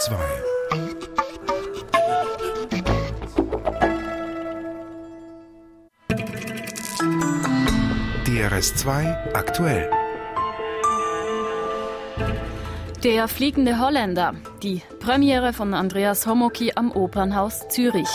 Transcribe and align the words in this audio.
DRS2 0.00 0.16
DRS2 8.24 9.34
aktuell 9.34 9.90
Der 13.04 13.28
fliegende 13.28 13.78
Holländer, 13.78 14.34
die 14.62 14.80
Premiere 15.00 15.52
von 15.52 15.74
Andreas 15.74 16.26
Homoki 16.26 16.72
am 16.74 16.92
Opernhaus 16.92 17.68
Zürich. 17.68 18.08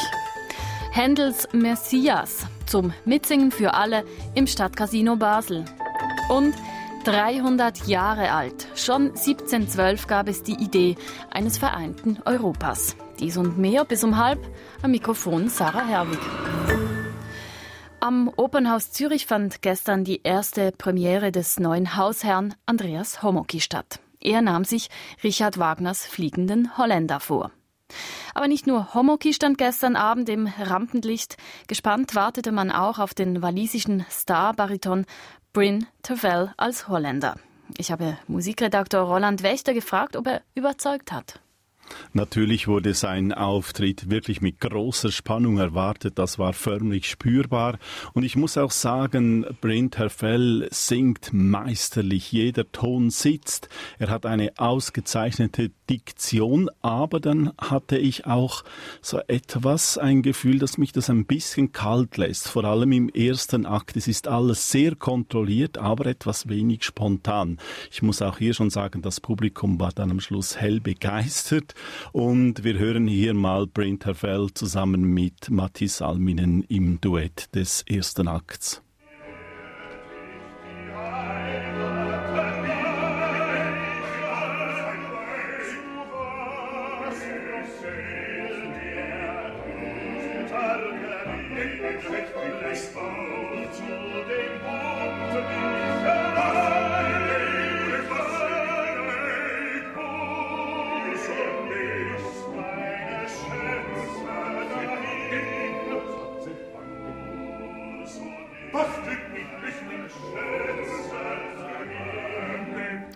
Händels 0.91 1.47
Messias 1.51 2.47
zum 2.65 2.93
Mitsingen 3.05 3.51
für 3.51 3.75
alle 3.75 4.05
im 4.33 4.47
Stadtcasino 4.47 5.17
Basel. 5.17 5.63
Und 6.29 6.55
300 7.05 7.85
Jahre 7.85 8.31
alt. 8.31 8.67
Schon 8.75 9.09
1712 9.09 10.07
gab 10.07 10.27
es 10.27 10.41
die 10.41 10.55
Idee 10.55 10.95
eines 11.29 11.59
vereinten 11.59 12.17
Europas. 12.25 12.95
Dies 13.19 13.37
und 13.37 13.59
mehr 13.59 13.85
bis 13.85 14.03
um 14.03 14.17
halb 14.17 14.39
am 14.81 14.89
Mikrofon 14.89 15.47
Sarah 15.49 15.85
Herwig. 15.85 16.17
Am 17.99 18.27
Opernhaus 18.35 18.91
Zürich 18.91 19.27
fand 19.27 19.61
gestern 19.61 20.03
die 20.03 20.21
erste 20.23 20.71
Premiere 20.71 21.31
des 21.31 21.59
neuen 21.59 21.95
Hausherrn 21.95 22.55
Andreas 22.65 23.21
Homoki 23.21 23.61
statt. 23.61 23.99
Er 24.19 24.41
nahm 24.41 24.63
sich 24.63 24.89
Richard 25.23 25.59
Wagners 25.59 26.07
Fliegenden 26.07 26.75
Holländer 26.75 27.19
vor. 27.19 27.51
Aber 28.33 28.47
nicht 28.47 28.65
nur 28.65 28.95
Homoki 28.95 29.31
stand 29.31 29.59
gestern 29.59 29.95
Abend 29.95 30.27
im 30.27 30.47
Rampenlicht. 30.47 31.37
Gespannt 31.67 32.15
wartete 32.15 32.51
man 32.51 32.71
auch 32.71 32.97
auf 32.97 33.13
den 33.13 33.43
walisischen 33.43 34.05
Star-Bariton 34.09 35.05
Bryn 35.55 35.87
Terfel 36.01 36.53
als 36.57 36.89
Holländer. 36.89 37.37
Ich 37.77 37.89
habe 37.89 38.17
Musikredakteur 38.27 39.03
Roland 39.03 39.41
Wächter 39.41 39.73
gefragt, 39.73 40.17
ob 40.17 40.27
er 40.27 40.41
überzeugt 40.53 41.13
hat. 41.13 41.39
Natürlich 42.13 42.67
wurde 42.67 42.93
sein 42.93 43.33
Auftritt 43.33 44.09
wirklich 44.09 44.41
mit 44.41 44.59
großer 44.59 45.11
Spannung 45.11 45.57
erwartet. 45.57 46.17
Das 46.17 46.39
war 46.39 46.53
förmlich 46.53 47.09
spürbar. 47.09 47.77
Und 48.13 48.23
ich 48.23 48.35
muss 48.35 48.57
auch 48.57 48.71
sagen, 48.71 49.45
Brent 49.61 49.97
Herfell 49.97 50.67
singt 50.71 51.31
meisterlich. 51.33 52.31
Jeder 52.31 52.71
Ton 52.71 53.09
sitzt. 53.09 53.69
Er 53.99 54.09
hat 54.09 54.25
eine 54.25 54.53
ausgezeichnete 54.57 55.71
Diktion. 55.89 56.69
Aber 56.81 57.19
dann 57.19 57.51
hatte 57.57 57.97
ich 57.97 58.25
auch 58.25 58.63
so 59.01 59.19
etwas, 59.27 59.97
ein 59.97 60.21
Gefühl, 60.21 60.59
dass 60.59 60.77
mich 60.77 60.91
das 60.91 61.09
ein 61.09 61.25
bisschen 61.25 61.71
kalt 61.71 62.17
lässt. 62.17 62.47
Vor 62.47 62.63
allem 62.63 62.91
im 62.91 63.09
ersten 63.09 63.65
Akt. 63.65 63.97
Es 63.97 64.07
ist 64.07 64.27
alles 64.27 64.71
sehr 64.71 64.95
kontrolliert, 64.95 65.77
aber 65.77 66.05
etwas 66.05 66.47
wenig 66.47 66.83
spontan. 66.83 67.57
Ich 67.91 68.01
muss 68.01 68.21
auch 68.21 68.37
hier 68.37 68.53
schon 68.53 68.69
sagen, 68.69 69.01
das 69.01 69.19
Publikum 69.19 69.79
war 69.79 69.91
dann 69.91 70.11
am 70.11 70.19
Schluss 70.19 70.57
hell 70.57 70.79
begeistert. 70.79 71.74
Und 72.11 72.63
wir 72.63 72.77
hören 72.77 73.07
hier 73.07 73.33
mal 73.33 73.67
Brent 73.67 74.05
Herfell 74.05 74.47
zusammen 74.53 75.03
mit 75.03 75.49
Mathis 75.49 76.01
Alminen 76.01 76.63
im 76.63 77.01
Duett 77.01 77.53
des 77.55 77.83
ersten 77.87 78.27
Akts. 78.27 78.84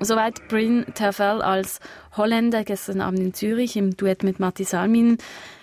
Soweit 0.09 0.47
Bryn 0.47 0.88
Terfel 0.96 1.44
als 1.44 1.80
Holländer 2.18 2.64
gestern 2.64 3.00
Abend 3.00 3.20
in 3.20 3.36
Zürich 3.36 3.78
im 3.78 3.96
Duett 3.96 4.24
mit 4.24 4.40
Matti 4.40 4.64
Salmin. 4.64 5.20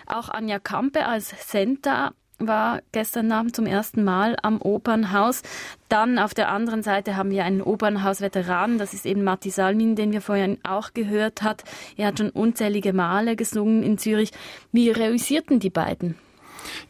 Auch 0.07 0.29
Anja 0.29 0.61
Kampe 0.61 1.05
als 1.05 1.35
Senta 1.51 2.13
war 2.39 2.81
gestern 2.93 3.33
Abend 3.33 3.57
zum 3.57 3.67
ersten 3.67 4.05
Mal 4.05 4.37
am 4.41 4.63
Opernhaus. 4.63 5.43
Dann 5.89 6.21
auf 6.21 6.33
der 6.33 6.49
anderen 6.49 6.85
Seite 6.85 7.17
haben 7.17 7.31
wir 7.31 7.45
einen 7.45 7.61
Opernhaus-Veteran, 7.61 8.79
das 8.79 8.95
ist 8.95 9.05
eben 9.05 9.25
Matti 9.25 9.51
Salmin, 9.51 9.97
den 9.97 10.13
wir 10.13 10.21
vorhin 10.21 10.59
auch 10.63 10.95
gehört 10.95 11.43
hat. 11.43 11.65
Er 11.97 12.07
hat 12.07 12.19
schon 12.19 12.31
unzählige 12.31 12.93
Male 12.93 13.35
gesungen 13.35 13.83
in 13.83 13.99
Zürich. 13.99 14.31
Wie 14.71 14.91
reüssierten 14.91 15.59
die 15.59 15.71
beiden? 15.71 16.15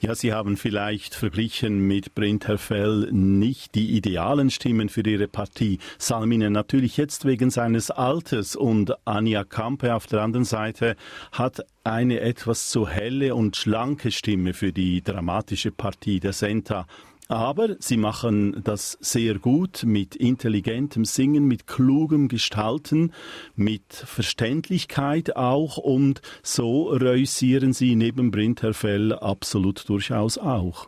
Ja, 0.00 0.14
Sie 0.14 0.32
haben 0.32 0.56
vielleicht 0.56 1.14
verglichen 1.14 1.86
mit 1.86 2.14
Brent 2.14 2.48
Herfell 2.48 3.08
nicht 3.12 3.74
die 3.74 3.96
idealen 3.96 4.50
Stimmen 4.50 4.88
für 4.88 5.02
Ihre 5.06 5.28
Partie. 5.28 5.78
Salminen 5.98 6.52
natürlich 6.52 6.96
jetzt 6.96 7.24
wegen 7.24 7.50
seines 7.50 7.90
Alters 7.90 8.56
und 8.56 8.92
Anja 9.06 9.44
Kampe 9.44 9.94
auf 9.94 10.06
der 10.06 10.22
anderen 10.22 10.44
Seite 10.44 10.96
hat 11.32 11.64
eine 11.84 12.20
etwas 12.20 12.70
zu 12.70 12.88
helle 12.88 13.34
und 13.34 13.56
schlanke 13.56 14.10
Stimme 14.10 14.54
für 14.54 14.72
die 14.72 15.02
dramatische 15.02 15.70
Partie 15.70 16.20
der 16.20 16.32
Senta. 16.32 16.86
Aber 17.28 17.76
sie 17.80 17.96
machen 17.96 18.60
das 18.62 18.96
sehr 19.00 19.38
gut 19.38 19.82
mit 19.84 20.14
intelligentem 20.14 21.04
Singen, 21.04 21.44
mit 21.46 21.66
klugem 21.66 22.28
Gestalten, 22.28 23.12
mit 23.56 23.92
Verständlichkeit 23.92 25.34
auch 25.34 25.76
und 25.76 26.22
so 26.42 26.84
reüssieren 26.88 27.72
sie 27.72 27.96
neben 27.96 28.30
Brinterfell 28.30 29.12
absolut 29.12 29.88
durchaus 29.88 30.38
auch. 30.38 30.86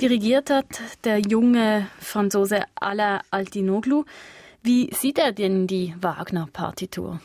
Dirigiert 0.00 0.50
hat 0.50 0.66
der 1.04 1.20
junge 1.20 1.88
Franzose 1.98 2.62
Ala 2.74 3.22
Altinoglu. 3.30 4.04
Wie 4.66 4.90
sieht 4.92 5.18
er 5.18 5.30
denn 5.30 5.68
die 5.68 5.94
Wagner-Partitur? 6.00 7.20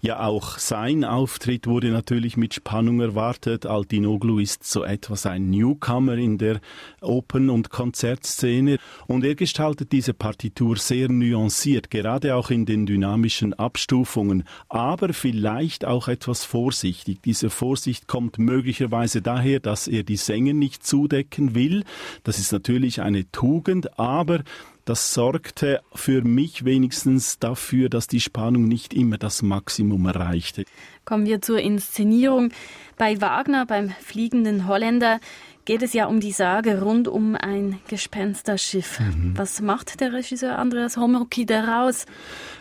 Ja, 0.00 0.20
auch 0.20 0.56
sein 0.56 1.04
Auftritt 1.04 1.66
wurde 1.66 1.88
natürlich 1.88 2.38
mit 2.38 2.54
Spannung 2.54 3.02
erwartet. 3.02 3.66
Altinoglu 3.66 4.38
ist 4.38 4.64
so 4.64 4.84
etwas 4.84 5.26
ein 5.26 5.50
Newcomer 5.50 6.14
in 6.14 6.38
der 6.38 6.62
Open- 7.02 7.50
und 7.50 7.68
Konzertszene 7.68 8.78
und 9.06 9.22
er 9.22 9.34
gestaltet 9.34 9.92
diese 9.92 10.14
Partitur 10.14 10.76
sehr 10.76 11.10
nuanciert, 11.10 11.90
gerade 11.90 12.34
auch 12.34 12.48
in 12.48 12.64
den 12.64 12.86
dynamischen 12.86 13.52
Abstufungen, 13.52 14.44
aber 14.70 15.12
vielleicht 15.12 15.84
auch 15.84 16.08
etwas 16.08 16.46
vorsichtig. 16.46 17.20
Diese 17.22 17.50
Vorsicht 17.50 18.06
kommt 18.06 18.38
möglicherweise 18.38 19.20
daher, 19.20 19.60
dass 19.60 19.88
er 19.88 20.04
die 20.04 20.16
Sänger 20.16 20.54
nicht 20.54 20.86
zudecken 20.86 21.54
will. 21.54 21.84
Das 22.24 22.38
ist 22.38 22.50
natürlich 22.50 23.02
eine 23.02 23.30
Tugend, 23.30 23.98
aber 23.98 24.42
das 24.88 25.12
sorgte 25.12 25.82
für 25.94 26.22
mich 26.22 26.64
wenigstens 26.64 27.38
dafür, 27.38 27.90
dass 27.90 28.06
die 28.06 28.20
Spannung 28.20 28.68
nicht 28.68 28.94
immer 28.94 29.18
das 29.18 29.42
Maximum 29.42 30.06
erreichte. 30.06 30.64
Kommen 31.04 31.26
wir 31.26 31.42
zur 31.42 31.60
Inszenierung. 31.60 32.52
Bei 32.96 33.20
Wagner, 33.20 33.66
beim 33.66 33.90
fliegenden 34.00 34.66
Holländer, 34.66 35.20
geht 35.68 35.82
es 35.82 35.92
ja 35.92 36.06
um 36.06 36.18
die 36.18 36.32
Sage 36.32 36.80
rund 36.80 37.08
um 37.08 37.36
ein 37.36 37.78
Gespensterschiff. 37.88 39.00
Mhm. 39.00 39.36
Was 39.36 39.60
macht 39.60 40.00
der 40.00 40.14
Regisseur 40.14 40.58
Andreas 40.58 40.96
Homoki 40.96 41.44
daraus? 41.44 42.06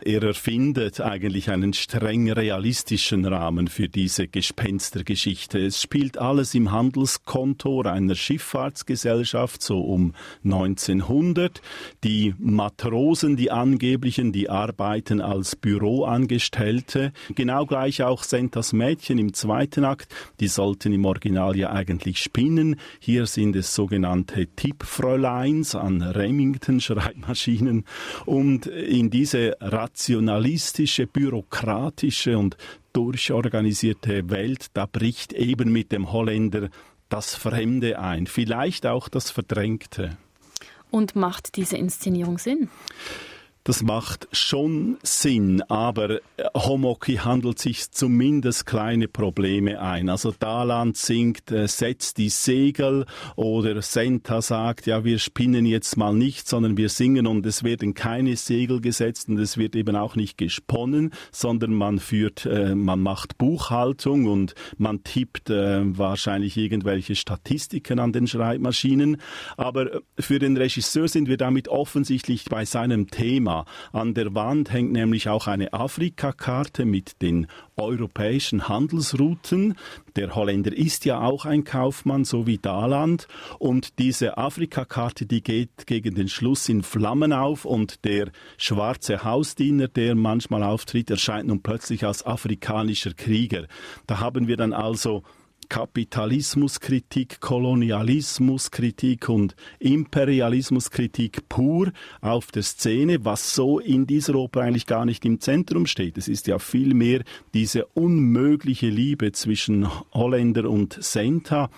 Er 0.04 0.22
erfindet 0.24 1.00
eigentlich 1.00 1.50
einen 1.50 1.72
streng 1.72 2.30
realistischen 2.30 3.24
Rahmen 3.24 3.70
für 3.70 3.88
diese 3.88 4.28
Gespenstergeschichte. 4.28 5.58
Es 5.58 5.82
spielt 5.82 6.18
alles 6.18 6.54
im 6.54 6.74
Handelskontor 6.74 7.86
einer 7.86 8.14
Schifffahrtsgesellschaft, 8.14 9.62
so 9.62 9.80
um 9.80 10.14
1900. 10.44 11.62
Die 12.04 12.36
Matrosen, 12.38 13.38
die 13.38 13.52
angeblichen, 13.52 14.34
die 14.34 14.50
arbeiten 14.50 15.22
als 15.22 15.56
Büroangestellte. 15.56 17.14
Genau 17.36 17.66
gleich 17.66 18.04
auch 18.04 18.24
Sentas 18.24 18.74
Mädchen 18.74 19.18
im 19.18 19.34
zweiten 19.34 19.86
Akt, 19.86 20.14
die 20.42 20.50
sollten 20.50 20.92
im 20.92 21.06
Original 21.06 21.56
ja 21.56 21.72
eigentlich 21.72 22.20
spinnen. 22.20 22.76
Hier 23.00 23.26
sind 23.26 23.56
es 23.56 23.74
sogenannte 23.74 24.48
Tippfräuleins 24.48 25.76
an 25.76 26.02
Remington-Schreibmaschinen. 26.02 27.86
Und 28.26 28.66
in 28.68 29.10
diese 29.10 29.58
rationalistische, 29.60 31.08
bürokratische 31.08 32.38
und 32.38 32.58
durchorganisierte 32.94 34.30
Welt, 34.30 34.68
da 34.74 34.86
bricht 34.86 35.34
eben 35.34 35.72
mit 35.72 35.92
dem 35.92 36.12
Holländer 36.12 36.70
das 37.10 37.36
Fremde 37.36 38.00
ein, 38.00 38.28
vielleicht 38.28 38.86
auch 38.86 39.08
das 39.08 39.32
Verdrängte. 39.32 40.18
Und 40.90 41.16
macht 41.16 41.56
diese 41.56 41.78
Inszenierung 41.78 42.38
Sinn? 42.38 42.70
Das 43.68 43.84
macht 43.84 44.30
schon 44.32 44.96
Sinn, 45.04 45.62
aber 45.64 46.22
Homoki 46.56 47.16
handelt 47.16 47.60
sich 47.60 47.92
zumindest 47.92 48.66
kleine 48.66 49.10
Probleme 49.10 49.82
ein. 49.82 50.08
Also 50.08 50.34
Daland 50.40 50.96
singt, 50.96 51.52
äh, 51.52 51.68
setzt 51.68 52.18
die 52.18 52.30
Segel 52.30 53.06
oder 53.36 53.82
Senta 53.82 54.42
sagt, 54.42 54.86
ja, 54.86 55.04
wir 55.04 55.20
spinnen 55.20 55.66
jetzt 55.66 55.98
mal 55.98 56.14
nicht, 56.14 56.48
sondern 56.48 56.78
wir 56.78 56.88
singen 56.88 57.28
und 57.28 57.46
es 57.46 57.66
werden 57.66 57.94
keine 57.94 58.38
Segel 58.38 58.80
gesetzt 58.80 59.28
und 59.28 59.38
es 59.38 59.58
wird 59.58 59.76
eben 59.76 59.98
auch 59.98 60.16
nicht 60.16 60.38
gesponnen, 60.38 61.12
sondern 61.34 61.74
man 61.74 62.00
führt, 62.00 62.46
äh, 62.46 62.74
man 62.74 63.02
macht 63.02 63.38
Buchhaltung 63.38 64.28
und 64.28 64.56
man 64.78 65.04
tippt 65.04 65.50
äh, 65.50 65.82
wahrscheinlich 65.98 66.56
irgendwelche 66.56 67.16
Statistiken 67.16 68.00
an 68.00 68.14
den 68.14 68.28
Schreibmaschinen. 68.28 69.18
Aber 69.58 69.94
äh, 69.94 70.00
für 70.18 70.40
den 70.40 70.56
Regisseur 70.56 71.10
sind 71.10 71.28
wir 71.28 71.36
damit 71.36 71.68
offensichtlich 71.68 72.46
bei 72.46 72.64
seinem 72.64 73.10
Thema. 73.10 73.57
An 73.92 74.14
der 74.14 74.34
Wand 74.36 74.72
hängt 74.72 74.92
nämlich 74.92 75.30
auch 75.30 75.48
eine 75.48 75.74
Afrikakarte 75.74 76.86
mit 76.86 77.22
den 77.22 77.48
europäischen 77.78 78.68
Handelsrouten. 78.68 79.76
Der 80.16 80.36
Holländer 80.36 80.76
ist 80.76 81.06
ja 81.06 81.22
auch 81.22 81.46
ein 81.46 81.64
Kaufmann, 81.64 82.26
so 82.26 82.48
wie 82.48 82.58
Daland. 82.58 83.28
Und 83.60 84.00
diese 84.00 84.38
Afrikakarte, 84.38 85.26
die 85.26 85.42
geht 85.42 85.86
gegen 85.86 86.16
den 86.16 86.28
Schluss 86.28 86.68
in 86.70 86.84
Flammen 86.84 87.34
auf 87.34 87.66
und 87.66 88.04
der 88.04 88.32
schwarze 88.58 89.24
Hausdiener, 89.24 89.88
der 89.88 90.16
manchmal 90.16 90.64
auftritt, 90.64 91.10
erscheint 91.10 91.48
nun 91.48 91.62
plötzlich 91.62 92.06
als 92.06 92.26
afrikanischer 92.26 93.14
Krieger. 93.14 93.68
Da 94.08 94.20
haben 94.20 94.48
wir 94.48 94.58
dann 94.58 94.74
also 94.74 95.24
Kapitalismuskritik, 95.70 97.40
Kolonialismuskritik 97.40 99.30
und 99.30 99.56
Imperialismuskritik 99.80 101.48
pur 101.50 101.92
auf 102.22 102.52
der 102.52 102.64
Szene, 102.64 103.24
was 103.26 103.54
so 103.54 103.80
in 103.80 104.08
dieser 104.08 104.36
Oper 104.36 104.62
eigentlich 104.62 104.86
gar 104.86 105.06
nicht 105.06 105.26
im 105.26 105.40
Zentrum 105.40 105.86
steht. 105.86 106.18
Es 106.18 106.28
ist 106.28 106.48
ja 106.48 106.60
vielmehr 106.60 107.24
diese 107.54 107.86
unmögliche 107.88 108.90
Liebe 108.90 109.32
zwischen 109.32 109.88
Holländer 110.14 110.70
und 110.70 110.98
Senta 111.02 111.70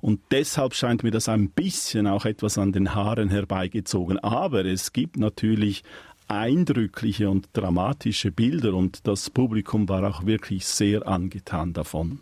und 0.00 0.20
deshalb 0.30 0.74
scheint 0.74 1.02
mir 1.02 1.10
das 1.10 1.28
ein 1.28 1.50
bisschen 1.50 2.06
auch 2.06 2.24
etwas 2.24 2.58
an 2.58 2.72
den 2.72 2.94
Haaren 2.94 3.28
herbeigezogen. 3.28 4.18
Aber 4.18 4.64
es 4.64 4.92
gibt 4.92 5.16
natürlich 5.16 5.82
eindrückliche 6.28 7.28
und 7.28 7.48
dramatische 7.52 8.30
Bilder 8.30 8.74
und 8.74 9.06
das 9.06 9.30
Publikum 9.30 9.88
war 9.88 10.08
auch 10.08 10.24
wirklich 10.24 10.66
sehr 10.66 11.06
angetan 11.06 11.72
davon. 11.72 12.20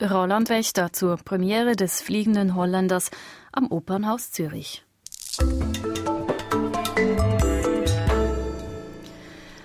Roland 0.00 0.48
Wächter 0.48 0.92
zur 0.92 1.16
Premiere 1.16 1.74
des 1.74 2.00
Fliegenden 2.00 2.54
Holländers 2.54 3.10
am 3.50 3.66
Opernhaus 3.72 4.30
Zürich. 4.30 4.84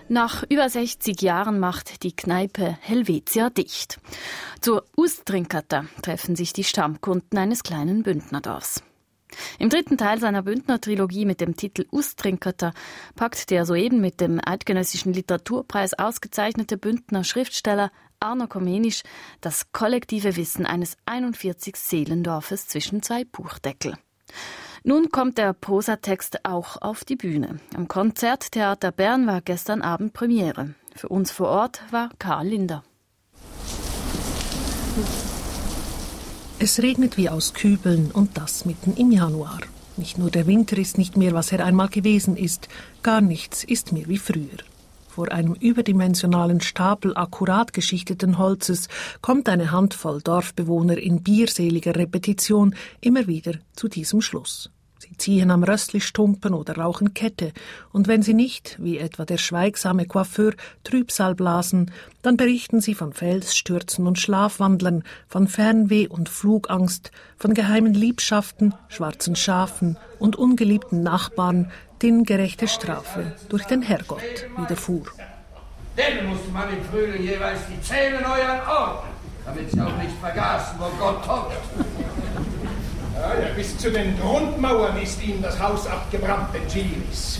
Nach 0.10 0.44
über 0.50 0.68
60 0.68 1.22
Jahren 1.22 1.60
macht 1.60 2.02
die 2.02 2.16
Kneipe 2.16 2.78
Helvetia 2.82 3.52
dicht. 3.52 4.00
Zur 4.60 4.86
Ustrinkata 4.96 5.86
treffen 6.02 6.36
sich 6.36 6.52
die 6.52 6.64
Stammkunden 6.64 7.38
eines 7.38 7.62
kleinen 7.62 8.02
Bündnerdorfs. 8.02 8.84
Im 9.60 9.70
dritten 9.70 9.98
Teil 9.98 10.20
seiner 10.20 10.44
Bündner-Trilogie 10.44 11.26
mit 11.26 11.42
dem 11.42 11.56
Titel 11.56 11.86
Ustrinkata 11.92 12.74
packt 13.16 13.50
der 13.50 13.66
soeben 13.66 14.02
mit 14.02 14.20
dem 14.20 14.40
Eidgenössischen 14.44 15.14
Literaturpreis 15.14 15.94
ausgezeichnete 15.94 16.78
Bündner 16.78 17.24
Schriftsteller 17.24 17.92
Arno 18.24 18.48
Komenisch 18.48 19.04
das 19.42 19.72
kollektive 19.72 20.36
Wissen 20.36 20.66
eines 20.66 20.98
41 21.06 21.76
Seelendorfes 21.76 22.68
zwischen 22.68 23.04
zwei 23.04 23.26
Buchdeckel. 23.26 23.96
Nun 24.84 25.10
kommt 25.12 25.38
der 25.38 25.54
Prosatext 25.54 26.46
auch 26.46 26.82
auf 26.82 27.06
die 27.06 27.16
Bühne. 27.16 27.60
Am 27.76 27.88
Konzerttheater 27.88 28.92
Bern 28.92 29.28
war 29.28 29.42
gestern 29.42 29.82
Abend 29.82 30.14
Premiere. 30.14 30.74
Für 30.96 31.10
uns 31.10 31.32
vor 31.32 31.48
Ort 31.48 31.82
war 31.92 32.10
Karl 32.20 32.48
Linder. 32.48 32.84
Es 36.60 36.82
regnet 36.82 37.18
wie 37.18 37.30
aus 37.30 37.54
Kübeln 37.54 38.12
und 38.12 38.38
das 38.38 38.66
mitten 38.66 38.96
im 38.96 39.12
Januar. 39.12 39.60
Nicht 39.98 40.18
nur 40.18 40.32
der 40.32 40.48
Winter 40.48 40.78
ist 40.78 40.98
nicht 40.98 41.18
mehr, 41.18 41.34
was 41.34 41.52
er 41.52 41.66
einmal 41.66 41.90
gewesen 41.90 42.36
ist, 42.36 42.68
gar 43.04 43.22
nichts 43.22 43.64
ist 43.64 43.92
mehr 43.92 44.08
wie 44.08 44.18
früher. 44.18 44.58
Vor 45.14 45.32
einem 45.32 45.54
überdimensionalen 45.54 46.60
Stapel 46.60 47.16
akkurat 47.16 47.72
geschichteten 47.72 48.40
Holzes 48.40 48.88
kommt 49.22 49.48
eine 49.48 49.70
Handvoll 49.70 50.24
Dorfbewohner 50.24 50.98
in 50.98 51.22
bierseliger 51.22 51.96
Repetition 51.96 52.74
immer 53.00 53.28
wieder 53.28 53.54
zu 53.76 53.90
diesem 53.90 54.22
Schluss. 54.22 54.72
Sie 54.98 55.16
ziehen 55.16 55.52
am 55.52 55.64
Rössli-Stumpen 55.64 56.56
oder 56.56 56.78
rauchen 56.78 57.14
Kette, 57.14 57.54
und 57.92 58.08
wenn 58.08 58.24
sie 58.24 58.34
nicht, 58.34 58.78
wie 58.82 58.98
etwa 58.98 59.24
der 59.24 59.38
schweigsame 59.38 60.08
Coiffeur, 60.08 60.54
Trübsal 60.84 61.36
blasen, 61.36 61.92
dann 62.24 62.36
berichten 62.36 62.82
sie 62.82 62.96
von 62.96 63.14
Felsstürzen 63.14 64.08
und 64.08 64.18
Schlafwandlern, 64.18 65.04
von 65.28 65.48
Fernweh 65.48 66.08
und 66.08 66.28
Flugangst, 66.28 67.12
von 67.38 67.54
geheimen 67.54 67.94
Liebschaften, 67.94 68.74
schwarzen 68.88 69.36
Schafen 69.36 70.00
und 70.18 70.38
ungeliebten 70.38 71.04
Nachbarn, 71.04 71.70
denen 72.04 72.26
gerechte 72.26 72.68
Strafe 72.68 73.32
durch 73.50 73.64
den 73.64 73.82
Herrgott 73.82 74.48
widerfuhr. 74.58 75.06
Denn 75.98 76.28
musste 76.28 76.50
man 76.52 76.70
im 76.70 76.84
Frühling 76.86 77.24
jeweils 77.24 77.62
die 77.70 77.82
Zähne 77.82 78.22
neu 78.22 78.44
anordnen, 78.44 79.14
damit 79.46 79.72
sie 79.72 79.80
auch 79.80 79.98
nicht 79.98 80.16
vergaßen, 80.20 80.78
wo 80.80 80.86
Gott 81.00 81.28
hockt. 81.28 81.58
Ja, 83.16 83.42
ja, 83.42 83.54
bis 83.56 83.78
zu 83.78 83.90
den 83.90 84.20
Grundmauern 84.20 85.02
ist 85.02 85.24
ihm 85.24 85.42
das 85.42 85.58
Haus 85.60 85.88
abgebrannt, 85.88 86.54
den 86.54 86.68
Gilis. 86.68 87.40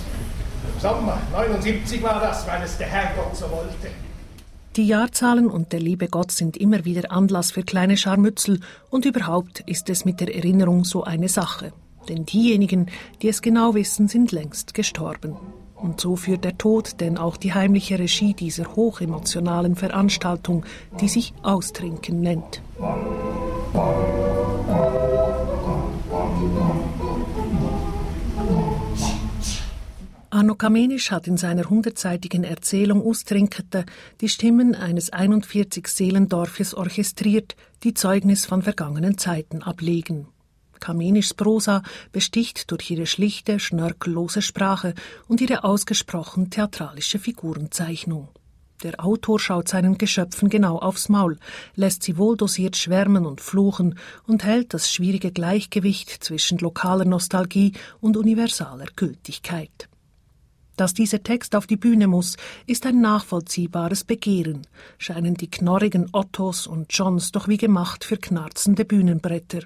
Sommer 0.80 1.20
79 1.34 2.02
war 2.02 2.22
das, 2.22 2.48
weil 2.48 2.64
es 2.64 2.78
der 2.78 2.88
Herrgott 2.88 3.36
so 3.36 3.50
wollte. 3.52 3.90
Die 4.76 4.88
Jahrzahlen 4.88 5.50
und 5.50 5.74
der 5.74 5.80
liebe 5.80 6.08
Gott 6.08 6.32
sind 6.32 6.58
immer 6.58 6.86
wieder 6.86 7.12
Anlass 7.12 7.52
für 7.52 7.64
kleine 7.64 7.98
Scharmützel 7.98 8.60
und 8.90 9.06
überhaupt 9.06 9.60
ist 9.62 9.90
es 9.90 10.06
mit 10.06 10.20
der 10.20 10.34
Erinnerung 10.34 10.84
so 10.84 11.04
eine 11.04 11.30
Sache. 11.30 11.74
Denn 12.10 12.26
diejenigen, 12.26 12.88
die 13.22 13.30
es 13.30 13.42
genau 13.42 13.76
wissen, 13.76 14.08
sind 14.08 14.32
längst 14.32 14.74
gestorben. 14.74 15.36
Und 15.76 16.00
so 16.00 16.16
führt 16.16 16.46
der 16.46 16.58
Tod 16.58 17.02
denn 17.02 17.18
auch 17.18 17.36
die 17.36 17.54
heimliche 17.54 18.00
Regie 18.00 18.34
dieser 18.34 18.76
hochemotionalen 18.76 19.76
Veranstaltung, 19.76 20.66
die 21.02 21.10
sich 21.10 21.34
Austrinken 21.44 22.22
nennt. 22.22 22.62
Arno 30.30 30.56
Kamenisch 30.56 31.12
hat 31.12 31.28
in 31.28 31.38
seiner 31.38 31.70
hundertseitigen 31.70 32.44
Erzählung 32.44 33.06
Ustrinkete 33.06 33.86
die 34.20 34.30
Stimmen 34.30 34.74
eines 34.74 35.12
41 35.12 35.88
Seelendorfes 35.88 36.74
orchestriert, 36.74 37.56
die 37.84 37.94
Zeugnis 37.94 38.46
von 38.46 38.64
vergangenen 38.64 39.18
Zeiten 39.18 39.62
ablegen. 39.62 40.28
Kamenischs 40.84 41.34
Prosa 41.34 41.82
besticht 42.12 42.70
durch 42.70 42.92
ihre 42.92 43.06
schlichte, 43.06 43.58
schnörkellose 43.58 44.42
Sprache 44.42 44.96
und 45.30 45.40
ihre 45.40 45.64
ausgesprochen 45.64 46.50
theatralische 46.50 47.20
Figurenzeichnung. 47.20 48.28
Der 48.84 49.02
Autor 49.02 49.40
schaut 49.40 49.70
seinen 49.70 49.98
Geschöpfen 49.98 50.50
genau 50.50 50.78
aufs 50.78 51.08
Maul, 51.08 51.38
lässt 51.76 52.04
sie 52.04 52.18
wohldosiert 52.18 52.76
schwärmen 52.76 53.26
und 53.26 53.40
fluchen 53.40 53.98
und 54.28 54.44
hält 54.44 54.74
das 54.74 54.92
schwierige 54.92 55.32
Gleichgewicht 55.32 56.22
zwischen 56.22 56.58
lokaler 56.58 57.06
Nostalgie 57.06 57.72
und 58.02 58.18
universaler 58.18 58.88
Gültigkeit. 58.94 59.88
Dass 60.76 60.94
dieser 60.94 61.24
Text 61.24 61.56
auf 61.56 61.66
die 61.66 61.78
Bühne 61.78 62.08
muss, 62.08 62.36
ist 62.68 62.86
ein 62.86 63.00
nachvollziehbares 63.00 64.04
Begehren, 64.04 64.68
scheinen 64.98 65.36
die 65.36 65.50
knorrigen 65.50 66.10
Ottos 66.12 66.68
und 66.68 66.88
Johns 66.92 67.32
doch 67.32 67.48
wie 67.48 67.58
gemacht 67.58 68.04
für 68.04 68.18
knarzende 68.18 68.84
Bühnenbretter. 68.84 69.62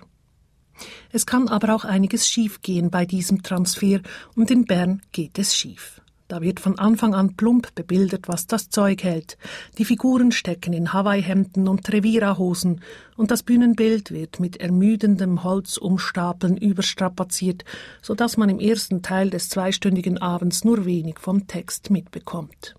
Es 1.11 1.25
kann 1.25 1.47
aber 1.47 1.73
auch 1.75 1.85
einiges 1.85 2.27
schiefgehen 2.27 2.89
bei 2.89 3.05
diesem 3.05 3.43
Transfer 3.43 4.01
und 4.35 4.51
in 4.51 4.65
Bern 4.65 5.01
geht 5.11 5.39
es 5.39 5.55
schief. 5.55 6.01
Da 6.27 6.41
wird 6.41 6.59
von 6.59 6.77
Anfang 6.77 7.15
an 7.15 7.37
plump 7.37 7.73
bebildert, 7.73 8.27
was 8.27 8.47
das 8.47 8.69
Zeug 8.69 9.03
hält. 9.03 9.37
Die 9.77 9.85
Figuren 9.85 10.33
stecken 10.33 10.73
in 10.73 10.91
Hawaii-Hemden 10.91 11.69
und 11.69 11.85
Trevira-Hosen 11.85 12.81
und 13.15 13.31
das 13.31 13.43
Bühnenbild 13.43 14.11
wird 14.11 14.41
mit 14.41 14.57
ermüdendem 14.57 15.45
Holzumstapeln 15.45 16.57
überstrapaziert, 16.57 17.63
so 18.01 18.13
dass 18.13 18.35
man 18.35 18.49
im 18.49 18.59
ersten 18.59 19.01
Teil 19.01 19.29
des 19.29 19.47
zweistündigen 19.47 20.17
Abends 20.17 20.65
nur 20.65 20.83
wenig 20.83 21.19
vom 21.19 21.47
Text 21.47 21.91
mitbekommt. 21.91 22.75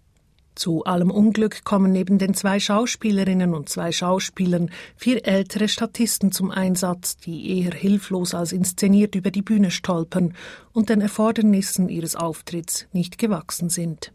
Zu 0.58 0.82
allem 0.82 1.12
Unglück 1.12 1.62
kommen 1.62 1.92
neben 1.92 2.18
den 2.18 2.34
zwei 2.34 2.58
Schauspielerinnen 2.58 3.54
und 3.54 3.68
zwei 3.68 3.92
Schauspielern 3.92 4.70
vier 4.96 5.24
ältere 5.24 5.68
Statisten 5.68 6.32
zum 6.32 6.50
Einsatz, 6.50 7.16
die 7.16 7.60
eher 7.60 7.72
hilflos 7.72 8.34
als 8.34 8.50
inszeniert 8.50 9.14
über 9.14 9.30
die 9.30 9.42
Bühne 9.42 9.70
stolpern 9.70 10.34
und 10.72 10.88
den 10.88 11.00
Erfordernissen 11.00 11.88
ihres 11.88 12.16
Auftritts 12.16 12.88
nicht 12.92 13.18
gewachsen 13.18 13.68
sind. 13.68 14.12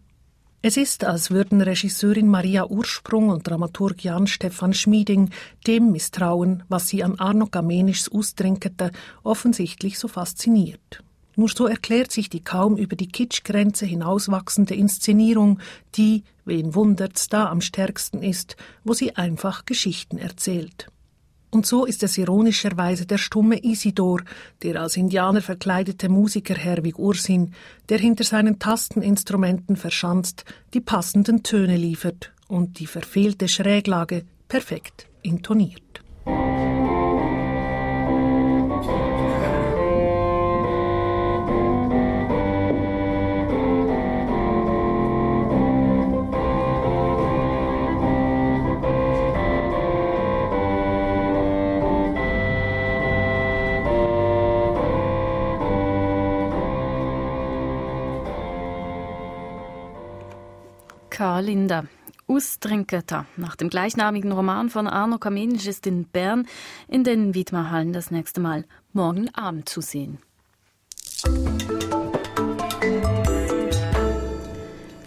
Es 0.61 0.75
ist, 0.75 1.05
als 1.05 1.31
würden 1.31 1.61
Regisseurin 1.61 2.27
Maria 2.27 2.67
Ursprung 2.67 3.29
und 3.29 3.47
Dramaturg 3.47 4.03
Jan 4.03 4.27
Stefan 4.27 4.73
Schmieding 4.73 5.29
dem 5.65 5.93
misstrauen, 5.93 6.63
was 6.67 6.89
sie 6.89 7.05
an 7.05 7.19
Arno 7.19 7.47
Gamenischs 7.47 8.09
Ustrinkete 8.09 8.91
offensichtlich 9.23 9.97
so 9.97 10.09
fasziniert. 10.09 11.01
Nur 11.35 11.49
so 11.49 11.65
erklärt 11.67 12.11
sich 12.11 12.29
die 12.29 12.43
kaum 12.43 12.77
über 12.77 12.95
die 12.95 13.07
Kitschgrenze 13.07 13.85
hinauswachsende 13.85 14.75
Inszenierung, 14.75 15.59
die, 15.95 16.23
wen 16.45 16.75
wundert's, 16.75 17.27
da 17.27 17.49
am 17.49 17.61
stärksten 17.61 18.21
ist, 18.21 18.55
wo 18.83 18.93
sie 18.93 19.15
einfach 19.15 19.65
Geschichten 19.65 20.17
erzählt. 20.17 20.87
Und 21.53 21.67
so 21.67 21.85
ist 21.85 22.01
es 22.01 22.17
ironischerweise 22.17 23.05
der 23.05 23.19
stumme 23.19 23.63
Isidor, 23.63 24.21
der 24.63 24.81
als 24.81 24.97
Indianer 24.97 25.41
verkleidete 25.41 26.09
Musiker 26.09 26.55
Herwig 26.55 26.97
Ursin, 26.97 27.53
der 27.89 27.99
hinter 27.99 28.23
seinen 28.23 28.57
Tasteninstrumenten 28.57 29.75
verschanzt 29.75 30.45
die 30.73 30.81
passenden 30.81 31.43
Töne 31.43 31.77
liefert 31.77 32.33
und 32.47 32.79
die 32.79 32.87
verfehlte 32.87 33.47
Schräglage 33.47 34.23
perfekt 34.47 35.07
intoniert. 35.21 36.03
Karl 61.23 61.45
Linder. 61.45 61.85
Ustrinketa. 62.27 63.25
Nach 63.37 63.55
dem 63.55 63.69
gleichnamigen 63.69 64.33
Roman 64.33 64.69
von 64.69 64.87
Arno 64.87 65.19
Kamenisch 65.19 65.67
ist 65.67 65.87
in 65.87 66.03
Bern 66.03 66.45
in 66.89 67.05
den 67.05 67.33
Wiedmerhallen 67.33 67.93
das 67.93 68.11
nächste 68.11 68.41
Mal 68.41 68.65
morgen 68.91 69.33
Abend 69.33 69.69
zu 69.69 69.79
sehen. 69.79 70.17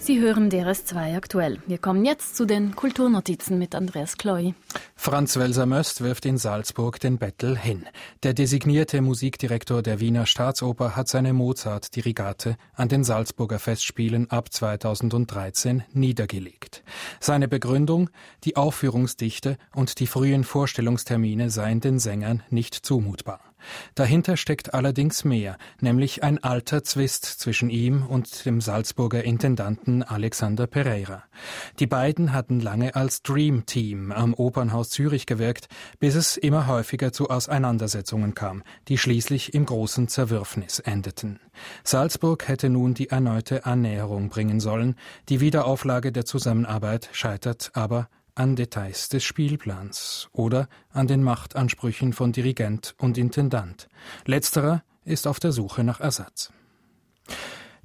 Sie 0.07 0.21
hören 0.21 0.53
DRS2 0.53 1.17
aktuell. 1.17 1.59
Wir 1.67 1.79
kommen 1.79 2.05
jetzt 2.05 2.37
zu 2.37 2.45
den 2.45 2.77
Kulturnotizen 2.77 3.59
mit 3.59 3.75
Andreas 3.75 4.17
Kloy. 4.17 4.55
Franz 4.95 5.37
Welser-Möst 5.37 6.01
wirft 6.01 6.27
in 6.27 6.39
Salzburg 6.39 7.01
den 7.01 7.19
Bettel 7.19 7.59
hin. 7.59 7.87
Der 8.23 8.33
designierte 8.33 9.01
Musikdirektor 9.01 9.83
der 9.83 9.99
Wiener 9.99 10.27
Staatsoper 10.27 10.95
hat 10.95 11.09
seine 11.09 11.33
Mozart-Dirigate 11.33 12.57
an 12.75 12.89
den 12.89 13.03
Salzburger 13.03 13.59
Festspielen 13.59 14.31
ab 14.31 14.53
2013 14.53 15.83
niedergelegt. 15.93 16.85
Seine 17.19 17.49
Begründung, 17.49 18.09
die 18.45 18.57
Aufführungsdichte 18.57 19.57
und 19.75 19.99
die 19.99 20.07
frühen 20.07 20.45
Vorstellungstermine 20.45 21.51
seien 21.51 21.81
den 21.81 21.99
Sängern 21.99 22.45
nicht 22.49 22.77
zumutbar. 22.77 23.41
Dahinter 23.95 24.37
steckt 24.37 24.75
allerdings 24.75 25.25
mehr, 25.25 25.57
nämlich 25.81 26.23
ein 26.23 26.43
alter 26.43 26.85
Zwist 26.85 27.25
zwischen 27.25 27.71
ihm 27.71 28.07
und 28.07 28.45
dem 28.45 28.61
Salzburger 28.61 29.25
Intendanten 29.25 30.03
Alexander 30.03 30.67
Pereira. 30.67 31.25
Die 31.79 31.87
beiden 31.87 32.33
hatten 32.33 32.61
lange 32.61 32.95
als 32.95 33.23
Dream 33.23 33.67
Team 33.67 34.13
am 34.13 34.35
Opernhaus 34.35 34.91
Zürich 34.91 35.27
gewirkt, 35.27 35.69
bis 35.99 36.15
es 36.15 36.37
immer 36.37 36.67
häufiger 36.67 37.13
zu 37.13 37.31
Auseinandersetzungen 37.31 38.35
kam, 38.35 38.63
die 38.89 38.99
schließlich 38.99 39.55
im 39.55 39.67
großen 39.67 40.09
Zerwürfnis 40.09 40.79
endeten. 40.81 41.41
Salzburg 41.85 42.49
hätte 42.49 42.69
nun 42.69 42.95
die 42.95 43.09
erneute 43.09 43.67
Annäherung 43.67 44.29
bringen 44.29 44.61
sollen, 44.61 44.95
die 45.29 45.41
Wiederauflage 45.41 46.13
der 46.13 46.25
Zusammenarbeit 46.25 47.09
scheitert 47.13 47.71
aber 47.75 48.09
an 48.37 48.55
Details 48.55 49.09
des 49.09 49.25
Spielplans 49.25 50.29
oder 50.33 50.69
an 50.93 51.09
den 51.09 51.23
Machtansprüchen 51.23 52.13
von 52.13 52.33
Dirigent 52.33 52.95
und 52.99 53.19
Intendant. 53.19 53.89
Letzterer 54.25 54.85
ist 55.05 55.27
auf 55.27 55.41
der 55.41 55.53
Suche 55.53 55.83
nach 55.83 56.01
Ersatz. 56.01 56.53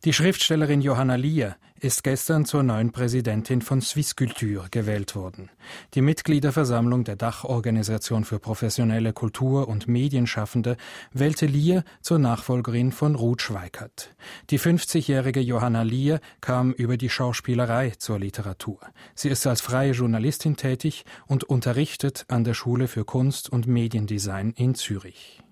Die 0.04 0.14
Schriftstellerin 0.14 0.82
Johanna 0.82 1.14
Lier 1.14 1.58
ist 1.80 2.04
gestern 2.04 2.46
zur 2.46 2.64
neuen 2.64 2.92
Präsidentin 2.92 3.62
von 3.62 3.82
Swisskultur 3.82 4.66
gewählt 4.72 5.16
worden. 5.16 5.52
Die 5.94 6.02
Mitgliederversammlung 6.02 7.04
der 7.04 7.16
Dachorganisation 7.16 8.24
für 8.24 8.40
professionelle 8.40 9.14
Kultur- 9.14 9.68
und 9.68 9.88
Medienschaffende 9.88 10.76
wählte 11.14 11.46
Lier 11.46 11.84
zur 12.02 12.18
Nachfolgerin 12.18 12.92
von 12.92 13.14
Ruth 13.14 13.44
Schweikert. 13.44 14.16
Die 14.50 14.60
50-jährige 14.60 15.40
Johanna 15.40 15.84
Lier 15.84 16.20
kam 16.42 16.74
über 16.74 16.98
die 16.98 17.10
Schauspielerei 17.10 17.92
zur 17.92 18.18
Literatur. 18.18 18.80
Sie 19.14 19.30
ist 19.30 19.46
als 19.46 19.62
freie 19.62 19.92
Journalistin 19.92 20.58
tätig 20.58 21.06
und 21.28 21.44
unterrichtet 21.44 22.26
an 22.28 22.44
der 22.44 22.56
Schule 22.56 22.88
für 22.88 23.06
Kunst 23.06 23.52
und 23.52 23.68
Mediendesign 23.68 24.50
in 24.58 24.74
Zürich. 24.74 25.44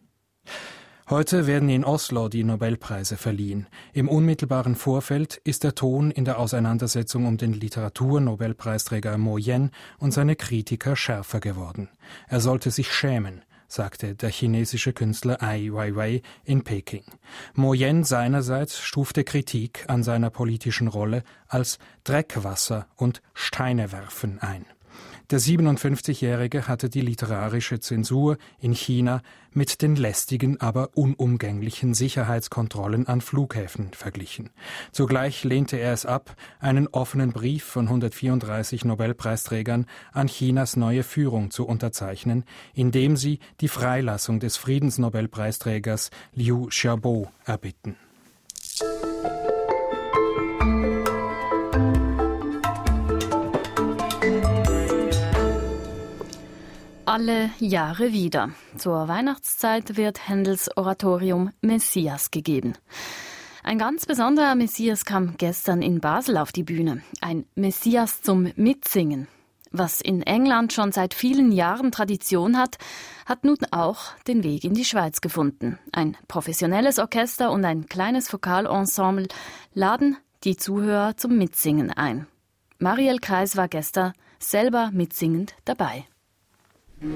Heute 1.09 1.47
werden 1.47 1.69
in 1.69 1.85
Oslo 1.85 2.29
die 2.29 2.43
Nobelpreise 2.43 3.17
verliehen. 3.17 3.65
Im 3.93 4.07
unmittelbaren 4.07 4.75
Vorfeld 4.75 5.41
ist 5.43 5.63
der 5.63 5.73
Ton 5.73 6.11
in 6.11 6.23
der 6.23 6.37
Auseinandersetzung 6.37 7.25
um 7.25 7.35
den 7.35 7.53
Literaturnobelpreisträger 7.53 9.17
Mo 9.17 9.39
Yen 9.39 9.71
und 9.97 10.11
seine 10.11 10.35
Kritiker 10.35 10.95
schärfer 10.95 11.39
geworden. 11.39 11.89
Er 12.27 12.41
sollte 12.41 12.69
sich 12.69 12.93
schämen, 12.93 13.43
sagte 13.67 14.13
der 14.13 14.29
chinesische 14.29 14.93
Künstler 14.93 15.41
Ai 15.41 15.69
Weiwei 15.71 16.21
in 16.43 16.63
Peking. 16.63 17.05
Mo 17.55 17.73
Yen 17.73 18.03
seinerseits 18.03 18.79
stufte 18.79 19.23
Kritik 19.23 19.85
an 19.87 20.03
seiner 20.03 20.29
politischen 20.29 20.87
Rolle 20.87 21.23
als 21.47 21.79
Dreckwasser 22.03 22.85
und 22.95 23.23
Steinewerfen 23.33 24.37
ein. 24.43 24.67
Der 25.31 25.39
57-Jährige 25.39 26.67
hatte 26.67 26.89
die 26.89 27.01
literarische 27.01 27.79
Zensur 27.79 28.39
in 28.59 28.73
China 28.73 29.21
mit 29.53 29.83
den 29.83 29.95
lästigen, 29.95 30.59
aber 30.59 30.89
unumgänglichen 30.95 31.93
Sicherheitskontrollen 31.93 33.05
an 33.05 33.21
Flughäfen 33.21 33.93
verglichen. 33.93 34.49
Zugleich 34.91 35.43
lehnte 35.43 35.77
er 35.77 35.93
es 35.93 36.07
ab, 36.07 36.35
einen 36.59 36.87
offenen 36.87 37.31
Brief 37.31 37.63
von 37.63 37.85
134 37.85 38.85
Nobelpreisträgern 38.85 39.85
an 40.13 40.25
Chinas 40.25 40.75
neue 40.75 41.03
Führung 41.03 41.51
zu 41.51 41.67
unterzeichnen, 41.67 42.43
in 42.73 42.89
dem 42.89 43.15
sie 43.15 43.37
die 43.61 43.67
Freilassung 43.67 44.39
des 44.39 44.57
Friedensnobelpreisträgers 44.57 46.09
Liu 46.33 46.69
Xiaobo 46.69 47.29
erbitten. 47.45 47.97
Alle 57.09 57.49
Jahre 57.57 58.13
wieder. 58.13 58.51
Zur 58.77 59.07
Weihnachtszeit 59.07 59.97
wird 59.97 60.29
Händels 60.29 60.69
Oratorium 60.77 61.49
Messias 61.59 62.29
gegeben. 62.29 62.73
Ein 63.63 63.79
ganz 63.79 64.05
besonderer 64.05 64.53
Messias 64.53 65.05
kam 65.05 65.35
gestern 65.37 65.81
in 65.81 66.01
Basel 66.01 66.37
auf 66.37 66.51
die 66.51 66.61
Bühne. 66.61 67.01
Ein 67.19 67.45
Messias 67.55 68.21
zum 68.21 68.51
Mitsingen. 68.55 69.27
Was 69.71 70.01
in 70.01 70.21
England 70.21 70.71
schon 70.71 70.91
seit 70.91 71.15
vielen 71.15 71.51
Jahren 71.51 71.91
Tradition 71.91 72.55
hat, 72.59 72.77
hat 73.25 73.43
nun 73.43 73.57
auch 73.71 74.15
den 74.27 74.43
Weg 74.43 74.63
in 74.63 74.75
die 74.75 74.85
Schweiz 74.85 75.19
gefunden. 75.19 75.79
Ein 75.91 76.15
professionelles 76.27 76.99
Orchester 76.99 77.51
und 77.51 77.65
ein 77.65 77.87
kleines 77.87 78.31
Vokalensemble 78.31 79.29
laden 79.73 80.15
die 80.43 80.57
Zuhörer 80.57 81.17
zum 81.17 81.39
Mitsingen 81.39 81.89
ein. 81.89 82.27
Marielle 82.77 83.19
Kreis 83.19 83.57
war 83.57 83.67
gestern 83.67 84.13
selber 84.37 84.91
mitsingend 84.93 85.55
dabei. 85.65 86.05
Die 87.01 87.07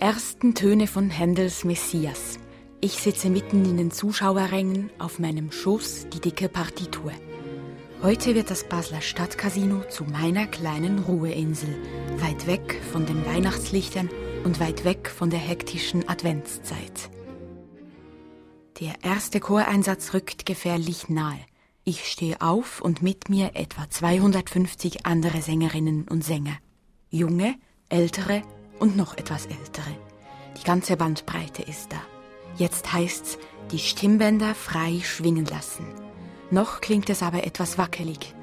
ersten 0.00 0.54
Töne 0.54 0.86
von 0.86 1.10
Händels 1.10 1.64
Messias. 1.64 2.38
Ich 2.80 2.92
sitze 2.92 3.28
mitten 3.28 3.66
in 3.66 3.76
den 3.76 3.90
Zuschauerrängen, 3.90 4.88
auf 4.98 5.18
meinem 5.18 5.52
Schoß 5.52 6.06
die 6.08 6.20
dicke 6.20 6.48
Partitur. 6.48 7.12
Heute 8.02 8.34
wird 8.34 8.50
das 8.50 8.64
Basler 8.64 9.02
Stadtcasino 9.02 9.82
zu 9.90 10.04
meiner 10.04 10.46
kleinen 10.46 11.00
Ruheinsel, 11.00 11.76
weit 12.16 12.46
weg 12.46 12.80
von 12.92 13.04
den 13.04 13.26
Weihnachtslichtern 13.26 14.08
und 14.44 14.58
weit 14.58 14.86
weg 14.86 15.10
von 15.10 15.28
der 15.28 15.40
hektischen 15.40 16.08
Adventszeit. 16.08 17.10
Der 18.80 18.94
erste 19.04 19.38
Choreinsatz 19.38 20.14
rückt 20.14 20.46
gefährlich 20.46 21.08
nahe. 21.08 21.38
Ich 21.84 22.08
stehe 22.08 22.40
auf 22.40 22.80
und 22.80 23.02
mit 23.02 23.28
mir 23.28 23.52
etwa 23.54 23.88
250 23.88 25.06
andere 25.06 25.42
Sängerinnen 25.42 26.08
und 26.08 26.24
Sänger. 26.24 26.56
Junge, 27.08 27.54
ältere 27.88 28.42
und 28.80 28.96
noch 28.96 29.16
etwas 29.16 29.46
ältere. 29.46 29.96
Die 30.58 30.64
ganze 30.64 30.96
Bandbreite 30.96 31.62
ist 31.62 31.92
da. 31.92 32.02
Jetzt 32.56 32.92
heißt's, 32.92 33.38
die 33.70 33.78
Stimmbänder 33.78 34.56
frei 34.56 35.00
schwingen 35.04 35.46
lassen. 35.46 35.86
Noch 36.50 36.80
klingt 36.80 37.08
es 37.10 37.22
aber 37.22 37.44
etwas 37.44 37.78
wackelig. 37.78 38.34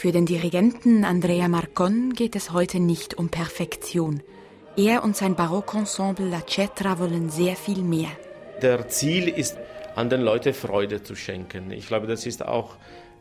Für 0.00 0.12
den 0.12 0.24
Dirigenten 0.24 1.04
Andrea 1.04 1.46
Marcon 1.46 2.14
geht 2.14 2.34
es 2.34 2.52
heute 2.54 2.80
nicht 2.80 3.18
um 3.18 3.28
Perfektion. 3.28 4.22
Er 4.74 5.04
und 5.04 5.14
sein 5.14 5.34
Barockensemble 5.34 6.26
La 6.26 6.40
Cetra 6.48 6.98
wollen 6.98 7.28
sehr 7.28 7.54
viel 7.54 7.82
mehr. 7.82 8.08
Der 8.62 8.88
Ziel 8.88 9.28
ist, 9.28 9.58
an 9.96 10.08
den 10.08 10.22
Leuten 10.22 10.54
Freude 10.54 11.02
zu 11.02 11.14
schenken. 11.14 11.70
Ich 11.70 11.86
glaube, 11.86 12.06
das 12.06 12.24
ist 12.24 12.42
auch 12.42 12.76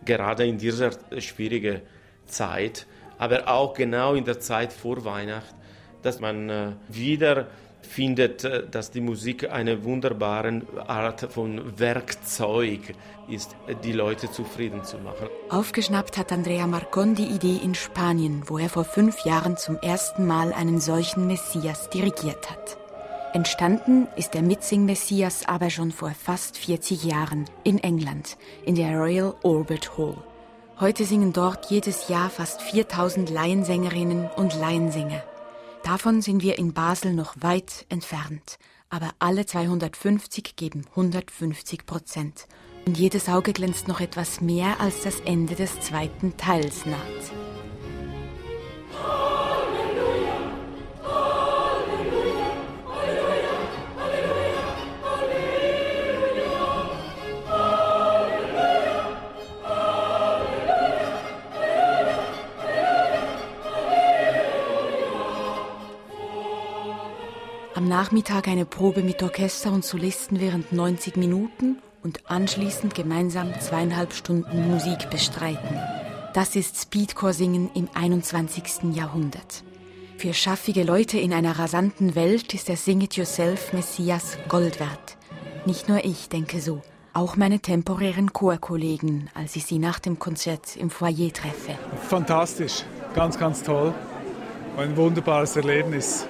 gerade 0.05 0.47
in 0.47 0.57
dieser 0.57 0.91
schwierigen 1.17 1.81
Zeit, 2.27 2.87
aber 3.17 3.49
auch 3.49 3.73
genau 3.73 4.15
in 4.15 4.23
der 4.23 4.39
Zeit 4.39 4.71
vor 4.71 5.03
Weihnachten, 5.03 5.59
dass 6.01 6.21
man 6.21 6.49
äh, 6.49 6.71
wieder 6.87 7.47
findet, 7.81 8.43
äh, 8.43 8.63
dass 8.69 8.91
die 8.91 9.01
Musik 9.01 9.51
eine 9.51 9.83
wunderbare 9.83 10.61
Art 10.87 11.31
von 11.31 11.79
Werkzeug 11.79 12.93
ist, 13.27 13.55
die 13.83 13.91
Leute 13.91 14.31
zufrieden 14.31 14.83
zu 14.83 14.97
machen. 14.97 15.27
Aufgeschnappt 15.49 16.17
hat 16.17 16.31
Andrea 16.31 16.67
Marcon 16.67 17.15
die 17.15 17.25
Idee 17.25 17.59
in 17.63 17.75
Spanien, 17.75 18.43
wo 18.47 18.57
er 18.57 18.69
vor 18.69 18.83
fünf 18.83 19.25
Jahren 19.25 19.57
zum 19.57 19.77
ersten 19.77 20.25
Mal 20.25 20.53
einen 20.53 20.79
solchen 20.79 21.27
Messias 21.27 21.89
dirigiert 21.89 22.49
hat. 22.49 22.77
Entstanden 23.33 24.07
ist 24.15 24.33
der 24.33 24.41
Mitsing-Messias 24.41 25.47
aber 25.47 25.69
schon 25.69 25.91
vor 25.91 26.11
fast 26.11 26.57
40 26.57 27.03
Jahren 27.03 27.45
in 27.63 27.77
England, 27.77 28.37
in 28.65 28.73
der 28.73 28.97
Royal 28.97 29.35
Orbit 29.43 29.97
Hall. 29.97 30.17
Heute 30.79 31.05
singen 31.05 31.31
dort 31.31 31.69
jedes 31.69 32.07
Jahr 32.07 32.31
fast 32.31 32.61
4000 32.61 33.29
Laiensängerinnen 33.29 34.29
und 34.35 34.57
Laiensänger. 34.59 35.21
Davon 35.91 36.21
sind 36.21 36.43
wir 36.43 36.59
in 36.59 36.73
Basel 36.73 37.15
noch 37.15 37.33
weit 37.39 37.87
entfernt. 37.89 38.59
Aber 38.91 39.09
alle 39.17 39.47
250 39.47 40.55
geben 40.55 40.85
150 40.91 41.87
Prozent. 41.87 42.47
Und 42.85 42.99
jedes 42.99 43.27
Auge 43.27 43.53
glänzt 43.53 43.87
noch 43.87 43.99
etwas 43.99 44.39
mehr, 44.39 44.79
als 44.79 45.01
das 45.01 45.19
Ende 45.21 45.55
des 45.55 45.79
zweiten 45.79 46.37
Teils 46.37 46.85
naht. 46.85 47.58
Nachmittag 67.89 68.47
eine 68.47 68.65
Probe 68.65 69.01
mit 69.01 69.23
Orchester 69.23 69.71
und 69.71 69.83
Solisten 69.83 70.39
während 70.39 70.71
90 70.71 71.17
Minuten 71.17 71.79
und 72.03 72.29
anschließend 72.29 72.93
gemeinsam 72.93 73.51
zweieinhalb 73.59 74.13
Stunden 74.13 74.69
Musik 74.69 75.09
bestreiten. 75.09 75.75
Das 76.35 76.55
ist 76.55 76.79
Speedcore-Singen 76.79 77.71
im 77.73 77.89
21. 77.91 78.93
Jahrhundert. 78.93 79.63
Für 80.17 80.35
schaffige 80.35 80.83
Leute 80.83 81.17
in 81.17 81.33
einer 81.33 81.57
rasanten 81.57 82.13
Welt 82.13 82.53
ist 82.53 82.67
der 82.67 82.77
Sing-It-Yourself 82.77 83.73
Messias 83.73 84.37
Gold 84.47 84.79
wert. 84.79 85.17
Nicht 85.65 85.89
nur 85.89 86.05
ich 86.05 86.29
denke 86.29 86.61
so, 86.61 86.81
auch 87.13 87.37
meine 87.37 87.59
temporären 87.59 88.31
Chorkollegen, 88.33 89.31
als 89.33 89.55
ich 89.55 89.65
sie 89.65 89.79
nach 89.79 89.97
dem 89.97 90.19
Konzert 90.19 90.77
im 90.77 90.91
Foyer 90.91 91.33
treffe. 91.33 91.77
Fantastisch, 92.07 92.83
ganz, 93.15 93.39
ganz 93.39 93.63
toll. 93.63 93.95
Ein 94.77 94.95
wunderbares 94.95 95.55
Erlebnis. 95.55 96.27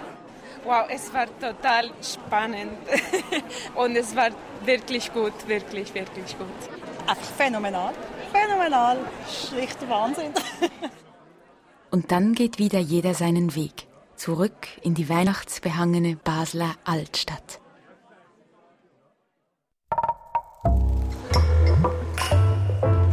Wow, 0.64 0.86
es 0.90 1.14
war 1.14 1.26
total 1.40 1.90
spannend 2.02 2.72
und 3.76 3.96
es 3.96 4.16
war 4.16 4.30
wirklich 4.66 5.12
gut, 5.14 5.34
wirklich, 5.48 5.94
wirklich 5.94 6.38
gut. 6.38 6.48
Einfach 7.08 7.32
phänomenal, 7.38 7.94
phänomenal, 8.32 8.98
schlichter 9.28 9.90
Wahnsinn. 9.90 10.34
und 11.92 12.12
dann 12.12 12.34
geht 12.34 12.60
wieder 12.60 12.80
jeder 12.80 13.14
seinen 13.14 13.56
Weg, 13.56 13.88
zurück 14.16 14.68
in 14.82 14.96
die 14.96 15.08
weihnachtsbehangene 15.08 16.18
Basler 16.18 16.76
Altstadt. 16.84 17.62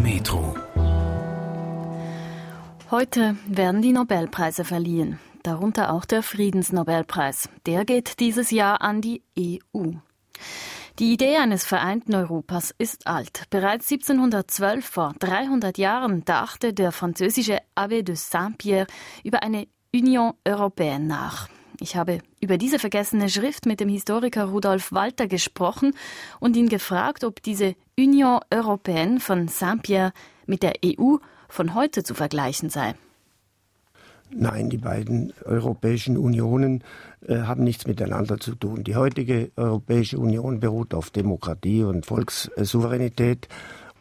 Metro. 0.01 0.57
Heute 2.91 3.37
werden 3.47 3.83
die 3.83 3.93
Nobelpreise 3.93 4.65
verliehen 4.65 5.19
darunter 5.47 5.93
auch 5.93 6.05
der 6.05 6.23
Friedensnobelpreis. 6.23 7.49
Der 7.67 7.85
geht 7.85 8.21
dieses 8.21 8.51
Jahr 8.51 8.83
an 8.83 9.01
die 9.01 9.23
EU. 9.39 9.93
Die 10.99 11.13
Idee 11.13 11.37
eines 11.37 11.65
vereinten 11.65 12.15
Europas 12.15 12.75
ist 12.79 13.07
alt. 13.07 13.45
Bereits 13.51 13.91
1712, 13.91 14.85
vor 14.85 15.15
300 15.19 15.77
Jahren, 15.77 16.25
dachte 16.25 16.73
der 16.73 16.91
französische 16.91 17.59
Abbé 17.75 18.03
de 18.03 18.15
Saint-Pierre 18.15 18.87
über 19.23 19.43
eine 19.43 19.69
Union 19.95 20.33
Européenne 20.47 21.07
nach. 21.07 21.49
Ich 21.81 21.97
habe 21.97 22.21
über 22.41 22.57
diese 22.57 22.79
vergessene 22.79 23.29
Schrift 23.29 23.67
mit 23.67 23.81
dem 23.81 23.91
Historiker 23.91 24.47
Rudolf 24.47 24.93
Walter 24.93 25.27
gesprochen 25.27 25.93
und 26.41 26.57
ihn 26.57 26.71
gefragt, 26.71 27.25
ob 27.25 27.43
diese 27.43 27.75
Union 27.99 28.41
Européenne 28.51 29.21
von 29.21 29.49
Saint-Pierre 29.49 30.13
mit 30.47 30.63
der 30.63 30.75
EU 30.85 31.17
von 31.49 31.75
heute 31.75 32.03
zu 32.03 32.15
vergleichen 32.15 32.71
sei. 32.71 32.95
Nein, 34.31 34.71
die 34.71 34.79
beiden 34.79 35.33
Europäischen 35.45 36.19
Unionen 36.19 36.83
äh, 37.27 37.39
haben 37.39 37.65
nichts 37.65 37.87
miteinander 37.87 38.39
zu 38.39 38.55
tun. 38.55 38.85
Die 38.85 38.97
heutige 38.97 39.51
Europäische 39.57 40.19
Union 40.19 40.61
beruht 40.61 40.95
auf 40.95 41.11
Demokratie 41.11 41.83
und 41.83 42.07
Volkssouveränität. 42.07 43.49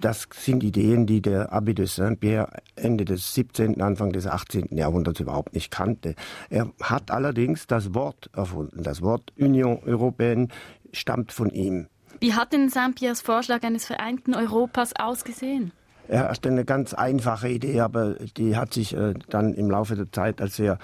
Das 0.02 0.28
sind 0.34 0.64
Ideen, 0.64 1.06
die 1.06 1.22
der 1.22 1.54
Abbé 1.54 1.74
de 1.74 1.86
Saint-Pierre 1.86 2.50
Ende 2.76 3.06
des 3.06 3.34
17., 3.34 3.82
Anfang 3.82 4.12
des 4.12 4.28
18. 4.28 4.76
Jahrhunderts 4.76 5.20
überhaupt 5.20 5.54
nicht 5.54 5.72
kannte. 5.72 6.16
Er 6.50 6.70
hat 6.82 7.12
allerdings 7.12 7.66
das 7.68 7.94
Wort 7.94 8.30
erfunden. 8.34 8.84
Das 8.84 9.02
Wort 9.02 9.32
Union 9.38 9.80
Européenne 9.86 10.50
stammt 10.92 11.32
von 11.32 11.50
ihm. 11.50 11.88
Wie 12.20 12.34
hat 12.34 12.54
denn 12.54 12.70
Saint-Pierres 12.70 13.22
Vorschlag 13.22 13.64
eines 13.64 13.86
vereinten 13.86 14.36
Europas 14.36 14.94
ausgesehen? 14.98 15.72
Er 16.08 16.30
hatte 16.30 16.50
eine 16.50 16.66
ganz 16.66 16.94
einfache 16.94 17.50
Idee, 17.50 17.82
aber 17.82 18.14
die 18.38 18.56
hat 18.56 18.74
sich 18.74 18.96
äh, 18.96 19.14
dann 19.30 19.54
im 19.54 19.72
Laufe 19.72 19.96
der 19.96 20.12
Zeit 20.12 20.40
als 20.42 20.56
sehr, 20.56 20.78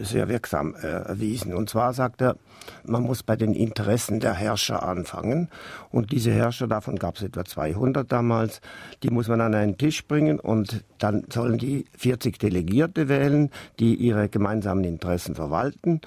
sehr 0.00 0.28
wirksam 0.28 0.74
äh, 0.74 0.86
erwiesen. 0.86 1.54
Und 1.54 1.68
zwar 1.68 1.92
sagt 1.92 2.22
er, 2.22 2.36
man 2.84 3.02
muss 3.02 3.22
bei 3.22 3.36
den 3.36 3.54
Interessen 3.54 4.20
der 4.20 4.34
Herrscher 4.34 4.82
anfangen. 4.82 5.48
Und 5.90 6.12
diese 6.12 6.30
Herrscher, 6.30 6.68
davon 6.68 6.96
gab 6.96 7.16
es 7.16 7.22
etwa 7.22 7.44
200 7.44 8.10
damals, 8.10 8.60
die 9.02 9.10
muss 9.10 9.28
man 9.28 9.40
an 9.40 9.54
einen 9.54 9.76
Tisch 9.76 10.06
bringen 10.06 10.40
und 10.40 10.84
dann 10.98 11.24
sollen 11.30 11.58
die 11.58 11.84
40 11.98 12.38
Delegierte 12.38 13.08
wählen, 13.08 13.50
die 13.78 13.94
ihre 13.94 14.28
gemeinsamen 14.28 14.84
Interessen 14.84 15.34
verwalten 15.34 16.00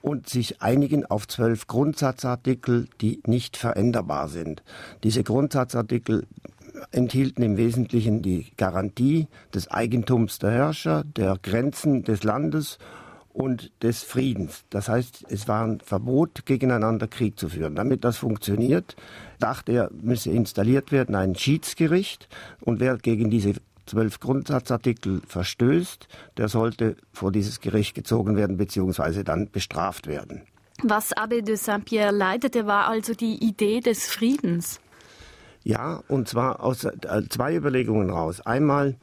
und 0.00 0.28
sich 0.28 0.62
einigen 0.62 1.04
auf 1.04 1.26
zwölf 1.28 1.66
Grundsatzartikel, 1.66 2.88
die 3.00 3.20
nicht 3.26 3.56
veränderbar 3.56 4.28
sind. 4.28 4.62
Diese 5.02 5.22
Grundsatzartikel 5.24 6.26
enthielten 6.90 7.42
im 7.42 7.56
Wesentlichen 7.56 8.22
die 8.22 8.46
Garantie 8.56 9.28
des 9.54 9.70
Eigentums 9.70 10.38
der 10.38 10.50
Herrscher, 10.50 11.04
der 11.04 11.38
Grenzen 11.42 12.02
des 12.02 12.24
Landes 12.24 12.78
und 13.32 13.70
des 13.82 14.02
Friedens. 14.02 14.64
Das 14.70 14.88
heißt, 14.88 15.26
es 15.28 15.46
war 15.46 15.64
ein 15.64 15.80
Verbot, 15.80 16.44
gegeneinander 16.44 17.06
Krieg 17.06 17.38
zu 17.38 17.48
führen. 17.48 17.76
Damit 17.76 18.04
das 18.04 18.16
funktioniert, 18.16 18.96
dachte 19.38 19.72
er, 19.72 19.90
müsse 19.92 20.30
installiert 20.30 20.90
werden 20.90 21.14
ein 21.14 21.36
Schiedsgericht 21.36 22.28
und 22.60 22.80
wer 22.80 22.96
gegen 22.98 23.30
diese 23.30 23.54
zwölf 23.86 24.20
Grundsatzartikel 24.20 25.22
verstößt, 25.26 26.08
der 26.36 26.48
sollte 26.48 26.96
vor 27.12 27.32
dieses 27.32 27.60
Gericht 27.60 27.94
gezogen 27.94 28.36
werden 28.36 28.56
bzw. 28.56 29.22
dann 29.22 29.50
bestraft 29.50 30.06
werden. 30.06 30.42
Was 30.82 31.16
Abbé 31.16 31.42
de 31.42 31.56
Saint-Pierre 31.56 32.12
leitete, 32.12 32.66
war 32.66 32.86
also 32.86 33.14
die 33.14 33.42
Idee 33.44 33.80
des 33.80 34.06
Friedens. 34.06 34.80
Ja, 35.64 36.02
und 36.08 36.28
zwar 36.28 36.62
aus 36.62 36.84
äh, 36.84 36.92
zwei 37.28 37.54
Überlegungen 37.54 38.10
raus. 38.10 38.40
Einmal 38.40 38.96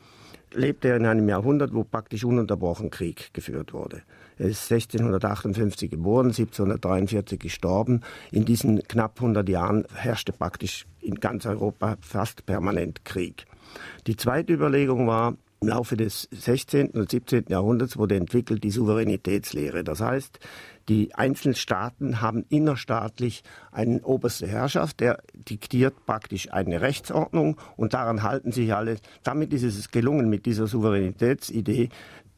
lebte 0.54 0.90
er 0.90 0.98
in 0.98 1.06
einem 1.06 1.28
Jahrhundert, 1.28 1.74
wo 1.74 1.84
praktisch 1.84 2.24
ununterbrochen 2.24 2.90
Krieg 2.90 3.34
geführt 3.34 3.74
wurde. 3.74 4.02
Er 4.38 4.48
ist 4.48 4.72
1658 4.72 5.90
geboren, 5.90 6.28
1743 6.28 7.40
gestorben. 7.40 8.02
In 8.32 8.46
diesen 8.46 8.82
knapp 8.84 9.18
100 9.18 9.48
Jahren 9.48 9.86
herrschte 9.94 10.34
praktisch 10.34 10.86
in 11.02 11.16
ganz 11.16 11.46
Europa 11.46 11.98
fast 12.02 12.46
permanent 12.46 13.06
Krieg. 13.06 13.46
Die 14.08 14.16
zweite 14.16 14.54
Überlegung 14.54 15.08
war, 15.08 15.36
im 15.62 15.70
Laufe 15.70 15.96
des 15.98 16.28
16. 16.32 16.90
und 16.90 17.10
17. 17.10 17.46
Jahrhunderts 17.48 17.98
wurde 17.98 18.16
entwickelt 18.16 18.64
die 18.64 18.72
Souveränitätslehre. 18.72 19.84
Das 19.84 20.02
heißt, 20.02 20.40
die 20.88 21.16
einzelnen 21.16 21.56
Staaten 21.56 22.22
haben 22.22 22.46
innerstaatlich 22.50 23.44
eine 23.72 24.02
oberste 24.02 24.48
Herrschaft, 24.48 25.00
der 25.00 25.20
diktiert 25.34 26.06
praktisch 26.06 26.52
eine 26.54 26.82
Rechtsordnung 26.82 27.58
und 27.76 27.94
daran 27.94 28.22
halten 28.22 28.52
sich 28.52 28.74
alle. 28.74 28.98
Damit 29.24 29.52
ist 29.54 29.64
es 29.64 29.90
gelungen, 29.90 30.30
mit 30.30 30.46
dieser 30.46 30.68
Souveränitätsidee 30.68 31.90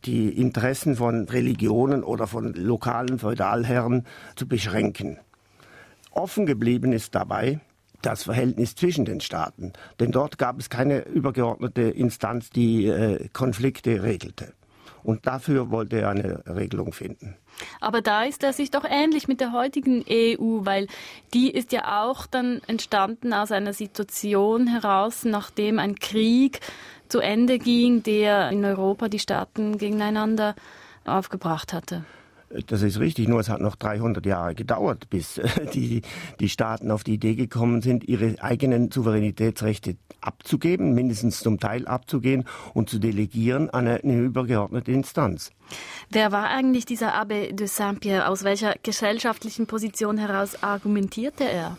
die 0.05 0.29
Interessen 0.29 0.95
von 0.95 1.27
Religionen 1.27 2.03
oder 2.03 2.27
von 2.27 2.53
lokalen 2.53 3.19
Feudalherren 3.19 4.05
zu 4.35 4.47
beschränken. 4.47 5.19
Offen 6.11 6.45
geblieben 6.45 6.93
ist 6.93 7.15
dabei, 7.15 7.59
das 8.01 8.23
Verhältnis 8.23 8.75
zwischen 8.75 9.05
den 9.05 9.21
Staaten. 9.21 9.73
Denn 9.99 10.11
dort 10.11 10.37
gab 10.37 10.59
es 10.59 10.69
keine 10.69 11.05
übergeordnete 11.05 11.81
Instanz, 11.81 12.49
die 12.49 12.85
äh, 12.85 13.27
Konflikte 13.33 14.03
regelte. 14.03 14.53
Und 15.07 15.25
dafür 15.25 15.71
wollte 15.71 16.01
er 16.01 16.09
eine 16.09 16.43
Regelung 16.45 16.91
finden. 16.91 17.37
Aber 17.79 18.01
da 18.01 18.23
ist 18.23 18.43
er 18.43 18.51
sich 18.51 18.71
doch 18.71 18.83
ähnlich 18.83 19.29
mit 19.29 19.39
der 19.39 19.53
heutigen 19.53 20.03
EU, 20.05 20.65
weil 20.65 20.87
die 21.33 21.49
ist 21.49 21.71
ja 21.71 22.03
auch 22.03 22.25
dann 22.25 22.59
entstanden 22.67 23.31
aus 23.31 23.53
einer 23.53 23.71
Situation 23.71 24.67
heraus, 24.67 25.23
nachdem 25.23 25.79
ein 25.79 25.95
Krieg 25.95 26.59
zu 27.07 27.19
Ende 27.19 27.57
ging, 27.57 28.03
der 28.03 28.49
in 28.49 28.65
Europa 28.65 29.07
die 29.07 29.19
Staaten 29.19 29.77
gegeneinander 29.77 30.55
aufgebracht 31.05 31.71
hatte. 31.71 32.03
Das 32.67 32.81
ist 32.81 32.99
richtig, 32.99 33.27
nur 33.27 33.39
es 33.39 33.49
hat 33.49 33.59
noch 33.59 33.75
300 33.75 34.25
Jahre 34.25 34.55
gedauert, 34.55 35.09
bis 35.09 35.37
äh, 35.37 35.47
die, 35.73 36.01
die 36.39 36.49
Staaten 36.49 36.91
auf 36.91 37.03
die 37.03 37.15
Idee 37.15 37.35
gekommen 37.35 37.81
sind, 37.81 38.07
ihre 38.07 38.35
eigenen 38.41 38.89
Souveränitätsrechte 38.89 39.97
abzugeben, 40.21 40.93
mindestens 40.93 41.39
zum 41.39 41.59
Teil 41.59 41.87
abzugehen 41.87 42.45
und 42.73 42.89
zu 42.89 42.99
delegieren 42.99 43.69
an 43.69 43.87
eine, 43.87 44.17
übergeordnete 44.17 44.91
Instanz. 44.91 45.51
Wer 46.09 46.31
war 46.31 46.47
eigentlich 46.47 46.85
dieser 46.85 47.13
Abbé 47.21 47.53
de 47.53 47.67
Saint-Pierre? 47.67 48.27
Aus 48.27 48.43
welcher 48.43 48.75
gesellschaftlichen 48.81 49.67
Position 49.67 50.17
heraus 50.17 50.63
argumentierte 50.63 51.43
er? 51.43 51.77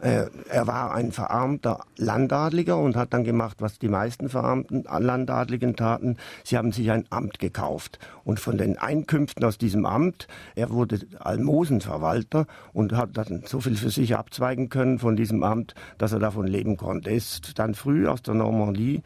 Äh, 0.00 0.26
er 0.48 0.66
war 0.66 0.94
ein 0.94 1.12
verarmter 1.12 1.84
Landadliger 1.96 2.78
und 2.78 2.96
hat 2.96 3.12
dann 3.12 3.24
gemacht, 3.24 3.58
was 3.60 3.78
die 3.78 3.88
meisten 3.88 4.28
verarmten 4.28 4.84
Landadligen 4.84 5.76
taten. 5.76 6.16
Sie 6.42 6.56
haben 6.56 6.72
sich 6.72 6.90
ein 6.90 7.04
Amt 7.10 7.38
gekauft. 7.38 7.98
Und 8.24 8.40
von 8.40 8.56
den 8.56 8.78
Einkünften 8.78 9.44
aus 9.44 9.58
diesem 9.58 9.84
Amt, 9.84 10.26
er 10.54 10.70
wurde 10.70 11.00
Almosenverwalter 11.18 12.46
und 12.72 12.92
hat 12.92 13.10
dann 13.14 13.42
so 13.44 13.60
viel 13.60 13.76
für 13.76 13.90
sich 13.90 14.16
abzweigen 14.16 14.70
können 14.70 14.98
von 14.98 15.16
diesem 15.16 15.42
Amt, 15.42 15.74
dass 15.98 16.12
er 16.12 16.18
davon 16.18 16.46
leben 16.46 16.76
konnte. 16.76 17.10
Er 17.10 17.16
ist 17.16 17.58
dann 17.58 17.74
früh 17.74 18.08
aus 18.08 18.22
der 18.22 18.34
Normandie 18.34 19.02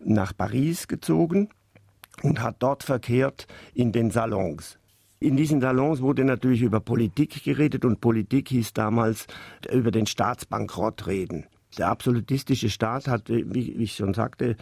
nach 0.00 0.34
Paris 0.36 0.88
gezogen 0.88 1.50
und 2.22 2.42
hat 2.42 2.56
dort 2.60 2.84
verkehrt 2.84 3.46
in 3.74 3.92
den 3.92 4.10
Salons. 4.10 4.77
In 5.20 5.36
diesen 5.36 5.60
Salons 5.60 6.00
wurde 6.00 6.24
natürlich 6.24 6.62
über 6.62 6.78
Politik 6.78 7.42
geredet 7.42 7.84
und 7.84 8.00
Politik 8.00 8.50
hieß 8.50 8.72
damals 8.72 9.26
über 9.72 9.90
den 9.90 10.06
Staatsbankrott 10.06 11.08
reden. 11.08 11.46
Der 11.76 11.88
absolutistische 11.88 12.70
Staat 12.70 13.08
hat, 13.08 13.28
wie 13.28 13.72
ich 13.72 13.96
schon 13.96 14.14
sagte, 14.14 14.56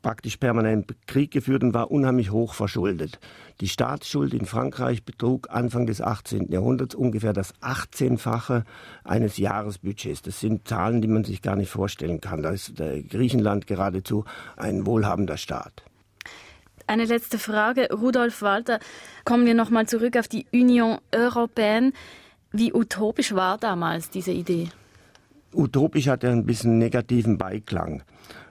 praktisch 0.00 0.38
permanent 0.38 0.94
Krieg 1.06 1.30
geführt 1.30 1.62
und 1.62 1.74
war 1.74 1.90
unheimlich 1.90 2.30
hoch 2.30 2.54
verschuldet. 2.54 3.20
Die 3.60 3.68
Staatsschuld 3.68 4.32
in 4.32 4.46
Frankreich 4.46 5.04
betrug 5.04 5.50
Anfang 5.50 5.84
des 5.84 6.00
18. 6.00 6.50
Jahrhunderts 6.50 6.94
ungefähr 6.94 7.34
das 7.34 7.54
18-fache 7.60 8.64
eines 9.04 9.36
Jahresbudgets. 9.36 10.22
Das 10.22 10.40
sind 10.40 10.66
Zahlen, 10.66 11.02
die 11.02 11.08
man 11.08 11.24
sich 11.24 11.42
gar 11.42 11.56
nicht 11.56 11.70
vorstellen 11.70 12.22
kann. 12.22 12.42
Da 12.42 12.50
ist 12.50 12.74
Griechenland 12.76 13.66
geradezu 13.66 14.24
ein 14.56 14.86
wohlhabender 14.86 15.36
Staat. 15.36 15.84
Eine 16.86 17.06
letzte 17.06 17.38
Frage, 17.38 17.88
Rudolf 17.90 18.42
Walter. 18.42 18.78
Kommen 19.24 19.46
wir 19.46 19.54
nochmal 19.54 19.86
zurück 19.86 20.16
auf 20.18 20.28
die 20.28 20.46
Union 20.52 20.98
Européenne. 21.12 21.92
Wie 22.52 22.72
utopisch 22.72 23.34
war 23.34 23.58
damals 23.58 24.10
diese 24.10 24.32
Idee? 24.32 24.68
Utopisch 25.54 26.08
hat 26.08 26.24
er 26.24 26.32
ein 26.32 26.46
bisschen 26.46 26.78
negativen 26.78 27.38
Beiklang. 27.38 28.02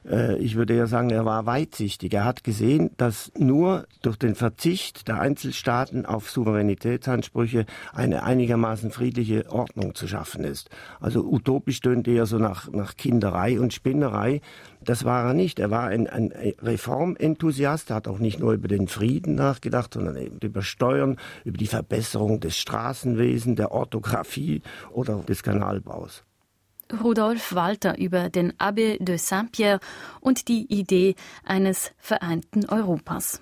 Äh, 0.06 0.38
ich 0.38 0.56
würde 0.56 0.76
ja 0.76 0.88
sagen, 0.88 1.10
er 1.10 1.26
war 1.26 1.46
weitsichtig. 1.46 2.14
Er 2.14 2.26
hat 2.26 2.44
gesehen, 2.44 2.92
dass 2.98 3.32
nur 3.38 3.86
durch 4.02 4.18
den 4.18 4.36
Verzicht 4.36 5.08
der 5.08 5.20
Einzelstaaten 5.20 6.06
auf 6.06 6.30
Souveränitätsansprüche 6.30 7.66
eine 7.94 8.24
einigermaßen 8.24 8.92
friedliche 8.92 9.52
Ordnung 9.52 9.96
zu 9.96 10.08
schaffen 10.08 10.44
ist. 10.44 10.70
Also 11.00 11.24
utopisch 11.24 11.78
stöhnte 11.78 12.12
er 12.12 12.26
so 12.26 12.38
nach, 12.38 12.72
nach 12.72 12.96
Kinderei 12.96 13.60
und 13.60 13.74
Spinnerei. 13.74 14.42
Das 14.84 15.06
war 15.06 15.26
er 15.28 15.34
nicht. 15.34 15.60
Er 15.60 15.72
war 15.72 15.88
ein, 15.88 16.08
ein 16.08 16.34
Reformenthusiast. 16.62 17.90
Er 17.90 17.98
hat 17.98 18.08
auch 18.08 18.20
nicht 18.20 18.40
nur 18.40 18.54
über 18.54 18.68
den 18.68 18.88
Frieden 18.88 19.36
nachgedacht, 19.36 19.94
sondern 19.94 20.18
eben 20.18 20.40
über 20.42 20.62
Steuern, 20.62 21.18
über 21.46 21.58
die 21.58 21.68
Verbesserung 21.68 22.40
des 22.40 22.58
Straßenwesens, 22.58 23.56
der 23.56 23.72
Orthographie 23.72 24.62
oder 24.92 25.18
des 25.18 25.44
Kanalbaus. 25.44 26.24
Rudolf 27.02 27.56
Walter 27.56 27.98
über 27.98 28.30
den 28.30 28.54
Abbé 28.54 29.04
de 29.04 29.18
Saint-Pierre 29.18 29.80
und 30.20 30.48
die 30.48 30.66
Idee 30.74 31.16
eines 31.44 31.92
vereinten 31.98 32.66
Europas. 32.70 33.42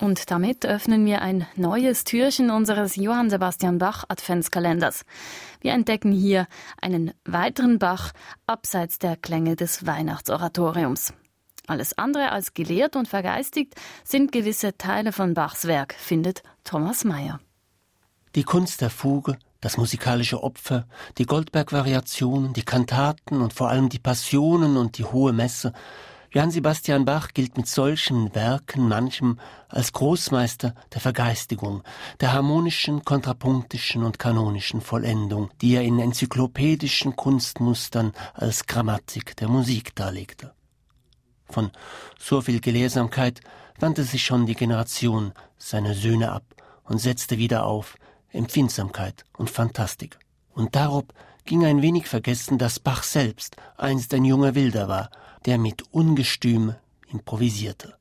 Und 0.00 0.30
damit 0.30 0.64
öffnen 0.64 1.04
wir 1.04 1.20
ein 1.20 1.46
neues 1.56 2.04
Türchen 2.04 2.50
unseres 2.50 2.96
Johann 2.96 3.28
Sebastian 3.28 3.76
Bach 3.76 4.04
Adventskalenders. 4.08 5.04
Wir 5.60 5.72
entdecken 5.72 6.10
hier 6.10 6.46
einen 6.80 7.12
weiteren 7.26 7.78
Bach 7.78 8.12
abseits 8.46 8.98
der 8.98 9.16
Klänge 9.16 9.56
des 9.56 9.86
Weihnachtsoratoriums. 9.86 11.12
Alles 11.70 11.96
andere 11.96 12.32
als 12.32 12.52
gelehrt 12.52 12.96
und 12.96 13.06
vergeistigt 13.06 13.76
sind 14.02 14.32
gewisse 14.32 14.76
Teile 14.76 15.12
von 15.12 15.34
Bachs 15.34 15.68
Werk, 15.68 15.94
findet 15.94 16.42
Thomas 16.64 17.04
Mayer. 17.04 17.38
Die 18.34 18.42
Kunst 18.42 18.80
der 18.80 18.90
Fuge, 18.90 19.38
das 19.60 19.76
musikalische 19.76 20.42
Opfer, 20.42 20.88
die 21.16 21.26
Goldberg-Variationen, 21.26 22.54
die 22.54 22.64
Kantaten 22.64 23.40
und 23.40 23.52
vor 23.52 23.68
allem 23.68 23.88
die 23.88 24.00
Passionen 24.00 24.76
und 24.76 24.98
die 24.98 25.04
hohe 25.04 25.32
Messe. 25.32 25.72
Johann 26.32 26.50
Sebastian 26.50 27.04
Bach 27.04 27.28
gilt 27.34 27.56
mit 27.56 27.68
solchen 27.68 28.34
Werken 28.34 28.88
manchem 28.88 29.38
als 29.68 29.92
Großmeister 29.92 30.74
der 30.92 31.00
Vergeistigung, 31.00 31.84
der 32.18 32.32
harmonischen, 32.32 33.04
kontrapunktischen 33.04 34.02
und 34.02 34.18
kanonischen 34.18 34.80
Vollendung, 34.80 35.50
die 35.60 35.76
er 35.76 35.82
in 35.82 36.00
enzyklopädischen 36.00 37.14
Kunstmustern 37.14 38.12
als 38.34 38.66
Grammatik 38.66 39.36
der 39.36 39.46
Musik 39.46 39.94
darlegte. 39.94 40.52
Von 41.50 41.70
so 42.18 42.40
viel 42.40 42.60
Gelehrsamkeit 42.60 43.40
wandte 43.78 44.04
sich 44.04 44.24
schon 44.24 44.46
die 44.46 44.54
Generation 44.54 45.32
seiner 45.58 45.94
Söhne 45.94 46.32
ab 46.32 46.44
und 46.84 46.98
setzte 46.98 47.38
wieder 47.38 47.66
auf 47.66 47.96
Empfindsamkeit 48.30 49.24
und 49.36 49.50
Fantastik. 49.50 50.18
Und 50.54 50.76
darob 50.76 51.12
ging 51.44 51.64
ein 51.64 51.82
wenig 51.82 52.06
vergessen, 52.06 52.58
dass 52.58 52.78
Bach 52.78 53.02
selbst 53.02 53.56
einst 53.76 54.12
ein 54.14 54.24
junger 54.24 54.54
Wilder 54.54 54.88
war, 54.88 55.10
der 55.46 55.58
mit 55.58 55.82
Ungestüm 55.92 56.74
improvisierte. 57.10 57.96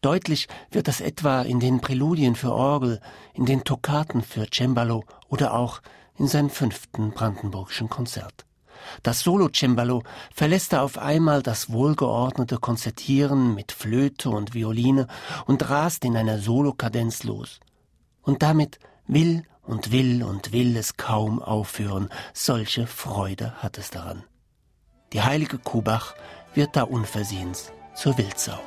Deutlich 0.00 0.48
wird 0.70 0.88
das 0.88 1.00
etwa 1.00 1.42
in 1.42 1.60
den 1.60 1.80
Präludien 1.80 2.34
für 2.34 2.52
Orgel, 2.52 3.00
in 3.34 3.44
den 3.44 3.64
Toccaten 3.64 4.22
für 4.22 4.46
Cembalo 4.50 5.04
oder 5.28 5.54
auch 5.54 5.82
in 6.16 6.26
seinem 6.26 6.50
fünften 6.50 7.12
brandenburgischen 7.12 7.90
Konzert. 7.90 8.46
Das 9.02 9.20
Solo-Cembalo 9.20 10.02
verlässt 10.34 10.72
er 10.72 10.82
auf 10.82 10.98
einmal 10.98 11.42
das 11.42 11.72
wohlgeordnete 11.72 12.58
Konzertieren 12.58 13.54
mit 13.54 13.72
Flöte 13.72 14.30
und 14.30 14.54
Violine 14.54 15.06
und 15.46 15.68
rast 15.68 16.04
in 16.04 16.16
einer 16.16 16.38
Solokadenz 16.38 17.24
los. 17.24 17.60
Und 18.22 18.42
damit 18.42 18.78
will 19.06 19.44
und 19.62 19.92
will 19.92 20.22
und 20.22 20.52
will 20.52 20.76
es 20.76 20.96
kaum 20.96 21.40
aufhören, 21.42 22.08
solche 22.32 22.86
Freude 22.86 23.54
hat 23.62 23.78
es 23.78 23.90
daran. 23.90 24.24
Die 25.12 25.22
heilige 25.22 25.58
Kubach 25.58 26.14
wird 26.54 26.76
da 26.76 26.82
unversehens 26.82 27.72
zur 27.94 28.16
Wildsau. 28.18 28.58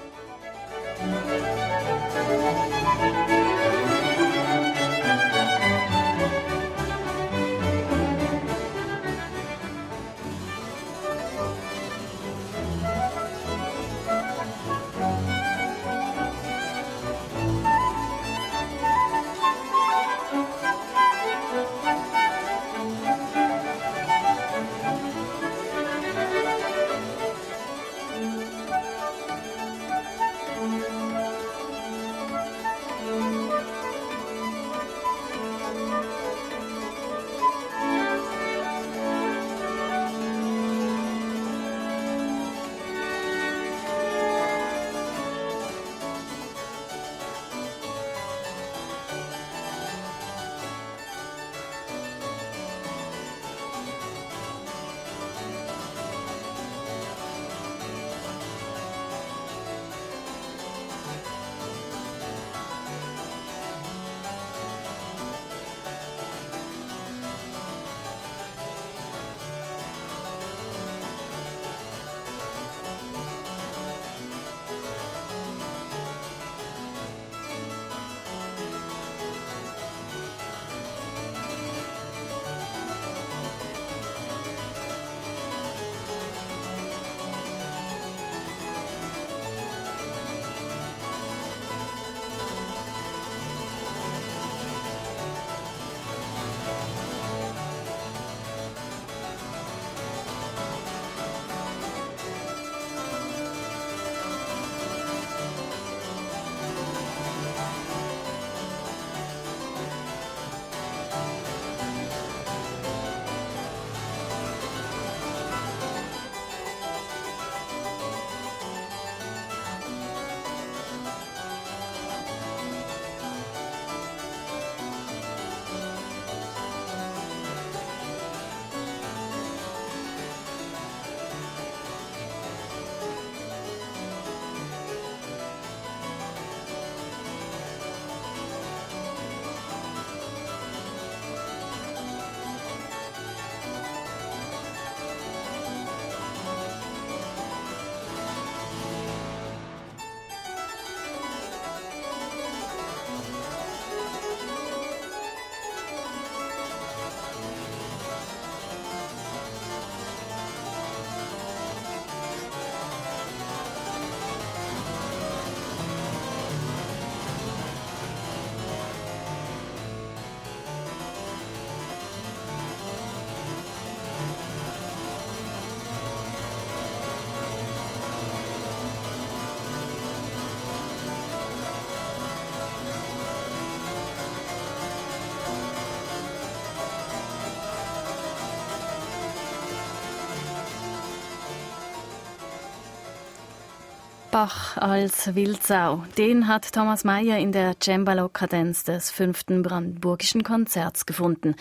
Bach 194.34 194.76
als 194.78 195.36
Wildsau. 195.36 196.04
Den 196.17 196.48
hat 196.48 196.74
Thomas 196.74 197.04
Mayer 197.04 197.38
in 197.38 197.52
der 197.52 197.76
Cembalo-Kadenz 197.80 198.84
des 198.84 199.12
fünften 199.12 199.62
Brandenburgischen 199.62 200.41
Konzerts 200.41 201.06
gefunden. 201.06 201.54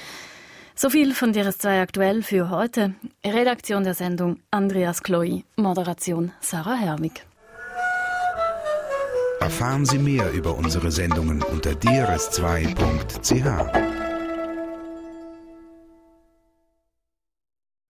So 0.74 0.88
viel 0.88 1.12
von 1.12 1.34
DRS2 1.34 1.82
aktuell 1.82 2.22
für 2.22 2.48
heute. 2.48 2.94
Redaktion 3.22 3.84
der 3.84 3.92
Sendung 3.92 4.38
Andreas 4.50 5.02
Chloe, 5.02 5.42
Moderation 5.54 6.32
Sarah 6.40 6.76
Herwig. 6.76 7.26
Erfahren 9.40 9.84
Sie 9.84 9.98
mehr 9.98 10.32
über 10.32 10.56
unsere 10.56 10.90
Sendungen 10.90 11.42
unter 11.42 11.72
drs2.ch. 11.72 13.91